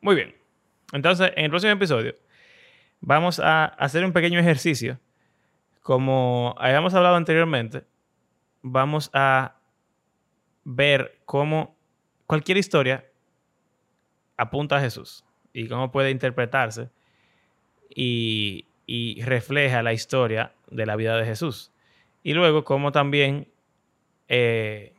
Muy 0.00 0.16
bien. 0.16 0.34
Entonces, 0.92 1.32
en 1.36 1.44
el 1.44 1.50
próximo 1.50 1.72
episodio, 1.72 2.16
vamos 3.00 3.38
a 3.38 3.66
hacer 3.66 4.04
un 4.04 4.12
pequeño 4.12 4.40
ejercicio. 4.40 4.98
Como 5.80 6.56
habíamos 6.58 6.92
hablado 6.94 7.14
anteriormente, 7.14 7.84
vamos 8.62 9.10
a 9.12 9.54
ver 10.64 11.20
cómo 11.24 11.76
cualquier 12.26 12.58
historia 12.58 13.04
apunta 14.36 14.78
a 14.78 14.80
Jesús 14.80 15.24
y 15.52 15.68
cómo 15.68 15.92
puede 15.92 16.10
interpretarse 16.10 16.90
y, 17.94 18.66
refleja 19.22 19.84
la 19.84 19.92
historia 19.92 20.52
de 20.68 20.84
la 20.84 20.96
vida 20.96 21.16
de 21.16 21.24
Jesús. 21.26 21.72
Y 22.24 22.34
luego 22.34 22.64
cómo 22.64 22.90
también 22.90 23.46
eh, 24.26 24.94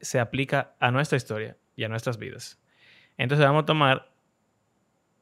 se 0.00 0.20
aplica 0.20 0.74
a 0.80 0.90
nuestra 0.90 1.16
historia 1.16 1.56
y 1.76 1.84
a 1.84 1.88
nuestras 1.88 2.18
vidas. 2.18 2.60
Entonces 3.16 3.46
vamos 3.46 3.64
a 3.64 3.66
tomar 3.66 4.10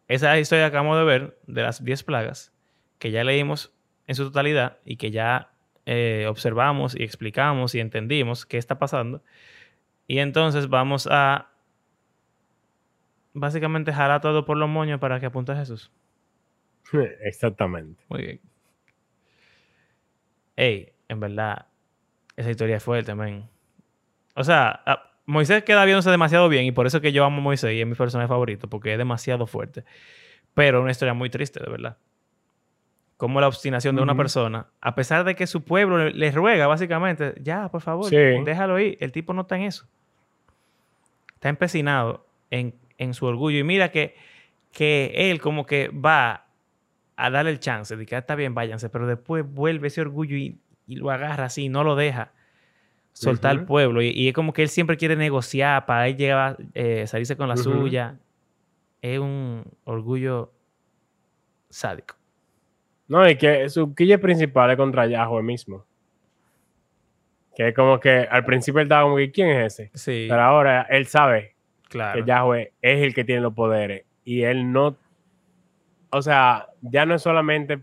esa 0.08 0.38
historia 0.38 0.64
que 0.64 0.68
acabamos 0.68 0.98
de 0.98 1.04
ver 1.04 1.38
de 1.46 1.62
las 1.62 1.84
10 1.84 2.02
plagas, 2.04 2.52
que 2.98 3.10
ya 3.10 3.24
leímos 3.24 3.74
en 4.06 4.14
su 4.14 4.24
totalidad 4.24 4.78
y 4.84 4.96
que 4.96 5.10
ya 5.10 5.52
eh, 5.86 6.26
observamos 6.28 6.94
y 6.94 7.02
explicamos 7.02 7.74
y 7.74 7.80
entendimos 7.80 8.46
qué 8.46 8.58
está 8.58 8.78
pasando. 8.78 9.22
Y 10.06 10.18
entonces 10.18 10.68
vamos 10.68 11.08
a 11.10 11.50
básicamente 13.34 13.92
jalar 13.92 14.20
todo 14.20 14.44
por 14.44 14.56
los 14.56 14.68
moños 14.68 15.00
para 15.00 15.20
que 15.20 15.26
apunte 15.26 15.52
a 15.52 15.56
Jesús. 15.56 15.90
Exactamente. 17.20 18.02
Muy 18.08 18.22
bien. 18.22 18.40
Ey, 20.56 20.92
en 21.08 21.20
verdad, 21.20 21.66
esa 22.36 22.50
historia 22.50 22.76
es 22.76 22.82
fuerte, 22.82 23.14
man. 23.14 23.48
O 24.38 24.44
sea, 24.44 24.82
Moisés 25.26 25.64
queda 25.64 25.84
viéndose 25.84 26.10
demasiado 26.10 26.48
bien 26.48 26.64
y 26.64 26.72
por 26.72 26.86
eso 26.86 27.00
que 27.00 27.12
yo 27.12 27.24
amo 27.24 27.38
a 27.38 27.40
Moisés 27.40 27.72
y 27.72 27.80
es 27.80 27.86
mi 27.86 27.94
personaje 27.94 28.28
favorito, 28.28 28.68
porque 28.68 28.92
es 28.92 28.98
demasiado 28.98 29.46
fuerte. 29.46 29.84
Pero 30.54 30.80
una 30.80 30.90
historia 30.90 31.14
muy 31.14 31.28
triste, 31.28 31.60
de 31.60 31.70
verdad 31.70 31.96
como 33.18 33.40
la 33.40 33.48
obstinación 33.48 33.96
de 33.96 34.02
una 34.02 34.16
persona, 34.16 34.68
a 34.80 34.94
pesar 34.94 35.24
de 35.24 35.34
que 35.34 35.48
su 35.48 35.64
pueblo 35.64 36.08
le, 36.08 36.30
ruega 36.30 36.68
básicamente, 36.68 37.34
ya, 37.42 37.68
por 37.68 37.80
favor, 37.80 38.08
déjalo 38.08 38.78
ir. 38.78 38.96
El 39.00 39.10
tipo 39.10 39.34
no 39.34 39.42
está 39.42 39.56
en 39.56 39.62
eso. 39.62 39.88
Está 41.34 41.48
empecinado 41.48 42.28
en, 42.50 42.74
su 43.14 43.26
orgullo. 43.26 43.58
Y 43.58 43.64
mira 43.64 43.90
que, 43.90 44.14
que 44.70 45.12
él 45.16 45.40
como 45.40 45.66
que 45.66 45.88
va 45.88 46.46
a 47.16 47.30
darle 47.30 47.50
el 47.50 47.58
chance 47.58 47.96
de 47.96 48.06
que 48.06 48.14
ah, 48.14 48.20
está 48.20 48.36
bien, 48.36 48.54
váyanse, 48.54 48.88
pero 48.88 49.08
después 49.08 49.44
vuelve 49.44 49.88
ese 49.88 50.00
orgullo 50.00 50.36
y, 50.36 50.60
lo 50.86 51.10
agarra 51.10 51.46
así, 51.46 51.68
no 51.68 51.82
lo 51.82 51.96
deja 51.96 52.32
soltar 53.20 53.50
al 53.52 53.64
pueblo. 53.64 54.02
Y, 54.02 54.28
es 54.28 54.34
como 54.34 54.52
que 54.52 54.62
él 54.62 54.68
siempre 54.68 54.96
quiere 54.96 55.16
negociar 55.16 55.86
para 55.86 56.08
él 56.08 56.16
llegar, 56.16 56.56
eh, 56.74 57.06
salirse 57.06 57.36
con 57.36 57.48
la 57.48 57.56
suya. 57.56 58.18
Es 59.00 59.18
un 59.18 59.64
orgullo 59.84 60.52
sádico. 61.70 62.16
No, 63.06 63.28
y 63.28 63.36
que 63.36 63.68
su 63.68 63.94
quille 63.94 64.18
principal 64.18 64.70
es 64.70 64.76
contra 64.76 65.06
Yahweh 65.06 65.42
mismo. 65.42 65.84
Que 67.56 67.68
es 67.68 67.74
como 67.74 67.98
que 67.98 68.28
al 68.30 68.44
principio 68.44 68.80
él 68.80 68.86
estaba 68.86 69.02
como 69.02 69.16
que, 69.16 69.30
¿quién 69.30 69.48
es 69.48 69.74
ese? 69.74 69.90
Sí. 69.94 70.26
Pero 70.28 70.42
ahora 70.42 70.86
él 70.90 71.06
sabe 71.06 71.54
claro. 71.88 72.20
que 72.20 72.28
Yahweh 72.28 72.72
es 72.82 73.02
el 73.02 73.14
que 73.14 73.24
tiene 73.24 73.40
los 73.40 73.54
poderes. 73.54 74.04
Y 74.24 74.42
él 74.42 74.70
no. 74.72 74.96
O 76.10 76.22
sea, 76.22 76.68
ya 76.82 77.04
no 77.06 77.14
es 77.14 77.22
solamente 77.22 77.82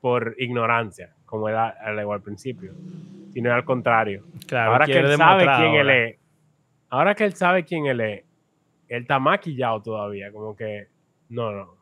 por 0.00 0.36
ignorancia, 0.38 1.14
como 1.24 1.48
era 1.48 1.68
al, 1.68 2.22
principio, 2.22 2.74
sino 3.36 3.52
al 3.52 3.66
contrario. 3.66 4.24
Claro, 4.46 4.72
ahora 4.72 4.86
que 4.86 4.98
él 4.98 5.14
sabe 5.14 5.44
quién 5.44 5.74
él 5.74 5.90
es, 5.90 6.18
ahora 6.88 7.14
que 7.14 7.24
él 7.24 7.34
sabe 7.34 7.64
quién 7.66 7.84
él 7.84 8.00
es, 8.00 8.24
él 8.88 9.02
está 9.02 9.18
maquillado 9.18 9.82
todavía, 9.82 10.32
como 10.32 10.56
que, 10.56 10.88
no, 11.28 11.52
no, 11.52 11.74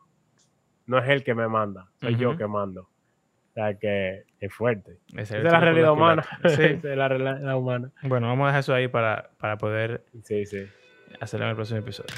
no 0.85 0.97
es 0.97 1.07
él 1.07 1.23
que 1.23 1.33
me 1.33 1.47
manda, 1.47 1.87
soy 2.01 2.17
yo 2.17 2.35
que 2.35 2.45
mando. 2.45 2.81
O 2.81 3.53
sea 3.53 3.73
que 3.75 4.23
es 4.37 4.53
fuerte. 4.53 4.97
Esa 5.15 5.37
es 5.37 5.43
la 5.45 5.61
realidad 5.61 5.93
humana. 5.93 6.25
Sí. 6.45 6.61
es 6.61 6.83
la 6.83 7.07
realidad 7.07 7.55
humana. 7.55 7.89
Bueno, 8.03 8.27
vamos 8.27 8.43
a 8.43 8.47
dejar 8.47 8.59
eso 8.59 8.73
ahí 8.73 8.89
para, 8.89 9.29
poder 9.57 10.03
sí, 10.23 10.45
sí. 10.45 10.67
hacerlo 11.21 11.45
en 11.45 11.51
el 11.51 11.55
próximo 11.55 11.79
episodio. 11.79 12.13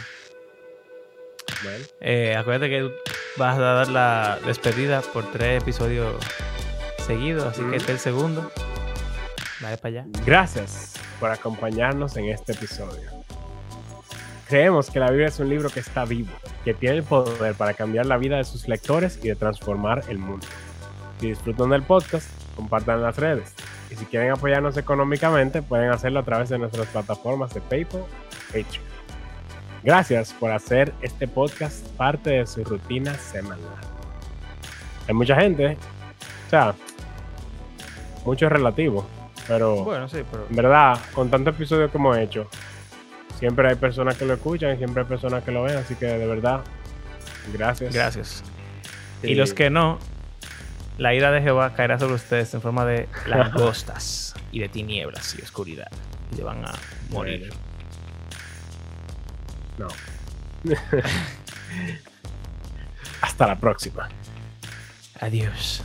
Bueno. 1.61 1.85
Eh, 2.01 2.35
acuérdate 2.35 2.71
que 2.71 2.91
vas 3.38 3.55
a 3.55 3.61
dar 3.61 3.88
la 3.89 4.39
despedida 4.47 5.01
por 5.13 5.31
tres 5.31 5.61
episodios 5.61 6.15
seguidos, 6.97 7.45
así 7.45 7.61
que 7.69 7.75
este 7.75 7.91
es 7.91 7.99
el 8.07 8.13
segundo. 8.13 8.51
Para 9.61 9.77
allá. 9.83 10.05
Gracias 10.25 10.93
por 11.19 11.31
acompañarnos 11.31 12.15
en 12.17 12.25
este 12.25 12.51
episodio. 12.51 13.09
creemos 14.47 14.89
que 14.89 14.99
la 14.99 15.09
Biblia 15.09 15.27
es 15.27 15.39
un 15.39 15.49
libro 15.49 15.69
que 15.69 15.79
está 15.79 16.05
vivo, 16.05 16.31
que 16.63 16.73
tiene 16.73 16.97
el 16.97 17.03
poder 17.03 17.55
para 17.55 17.73
cambiar 17.73 18.05
la 18.05 18.17
vida 18.17 18.37
de 18.37 18.43
sus 18.43 18.67
lectores 18.67 19.19
y 19.21 19.27
de 19.27 19.35
transformar 19.35 20.03
el 20.07 20.19
mundo. 20.19 20.45
Si 21.19 21.29
disfrutan 21.29 21.71
del 21.71 21.83
podcast, 21.83 22.29
compartan 22.55 23.01
las 23.01 23.17
redes. 23.17 23.53
Y 23.89 23.95
si 23.95 24.05
quieren 24.05 24.31
apoyarnos 24.31 24.77
económicamente, 24.77 25.61
pueden 25.61 25.89
hacerlo 25.89 26.19
a 26.19 26.23
través 26.23 26.49
de 26.49 26.59
nuestras 26.59 26.87
plataformas 26.87 27.53
de 27.53 27.61
PayPal 27.61 28.03
Patreon. 28.47 28.85
Gracias 29.83 30.33
por 30.33 30.51
hacer 30.51 30.93
este 31.01 31.27
podcast 31.27 31.85
parte 31.97 32.29
de 32.31 32.47
su 32.47 32.63
rutina 32.63 33.13
semanal. 33.15 33.59
Hay 35.07 35.13
mucha 35.13 35.35
gente, 35.35 35.77
o 36.47 36.49
sea, 36.49 36.75
mucho 38.25 38.45
es 38.45 38.51
relativo, 38.51 39.05
pero, 39.47 39.83
bueno, 39.83 40.09
sí, 40.09 40.19
pero... 40.29 40.47
en 40.49 40.55
verdad, 40.55 40.99
con 41.13 41.29
tantos 41.29 41.55
episodios 41.55 41.91
que 41.91 41.97
hemos 41.97 42.17
hecho, 42.17 42.49
siempre 43.39 43.69
hay 43.69 43.75
personas 43.75 44.17
que 44.17 44.25
lo 44.25 44.33
escuchan 44.33 44.75
y 44.75 44.77
siempre 44.77 45.03
hay 45.03 45.07
personas 45.07 45.43
que 45.43 45.51
lo 45.51 45.63
ven, 45.63 45.77
así 45.77 45.95
que 45.95 46.05
de 46.05 46.27
verdad, 46.27 46.61
gracias. 47.53 47.93
Gracias. 47.93 48.43
Y 49.23 49.35
los 49.35 49.53
que 49.53 49.69
no, 49.69 49.99
la 50.97 51.13
ira 51.13 51.31
de 51.31 51.41
Jehová 51.41 51.73
caerá 51.73 51.99
sobre 51.99 52.15
ustedes 52.15 52.53
en 52.53 52.61
forma 52.61 52.85
de 52.85 53.07
langostas 53.27 54.35
y 54.51 54.59
de 54.59 54.69
tinieblas 54.69 55.35
y 55.37 55.41
oscuridad. 55.41 55.91
Y 56.37 56.41
van 56.41 56.65
a 56.65 56.73
morir. 57.09 57.49
No. 59.77 59.87
Hasta 63.21 63.47
la 63.47 63.55
próxima. 63.55 64.09
Adiós. 65.19 65.83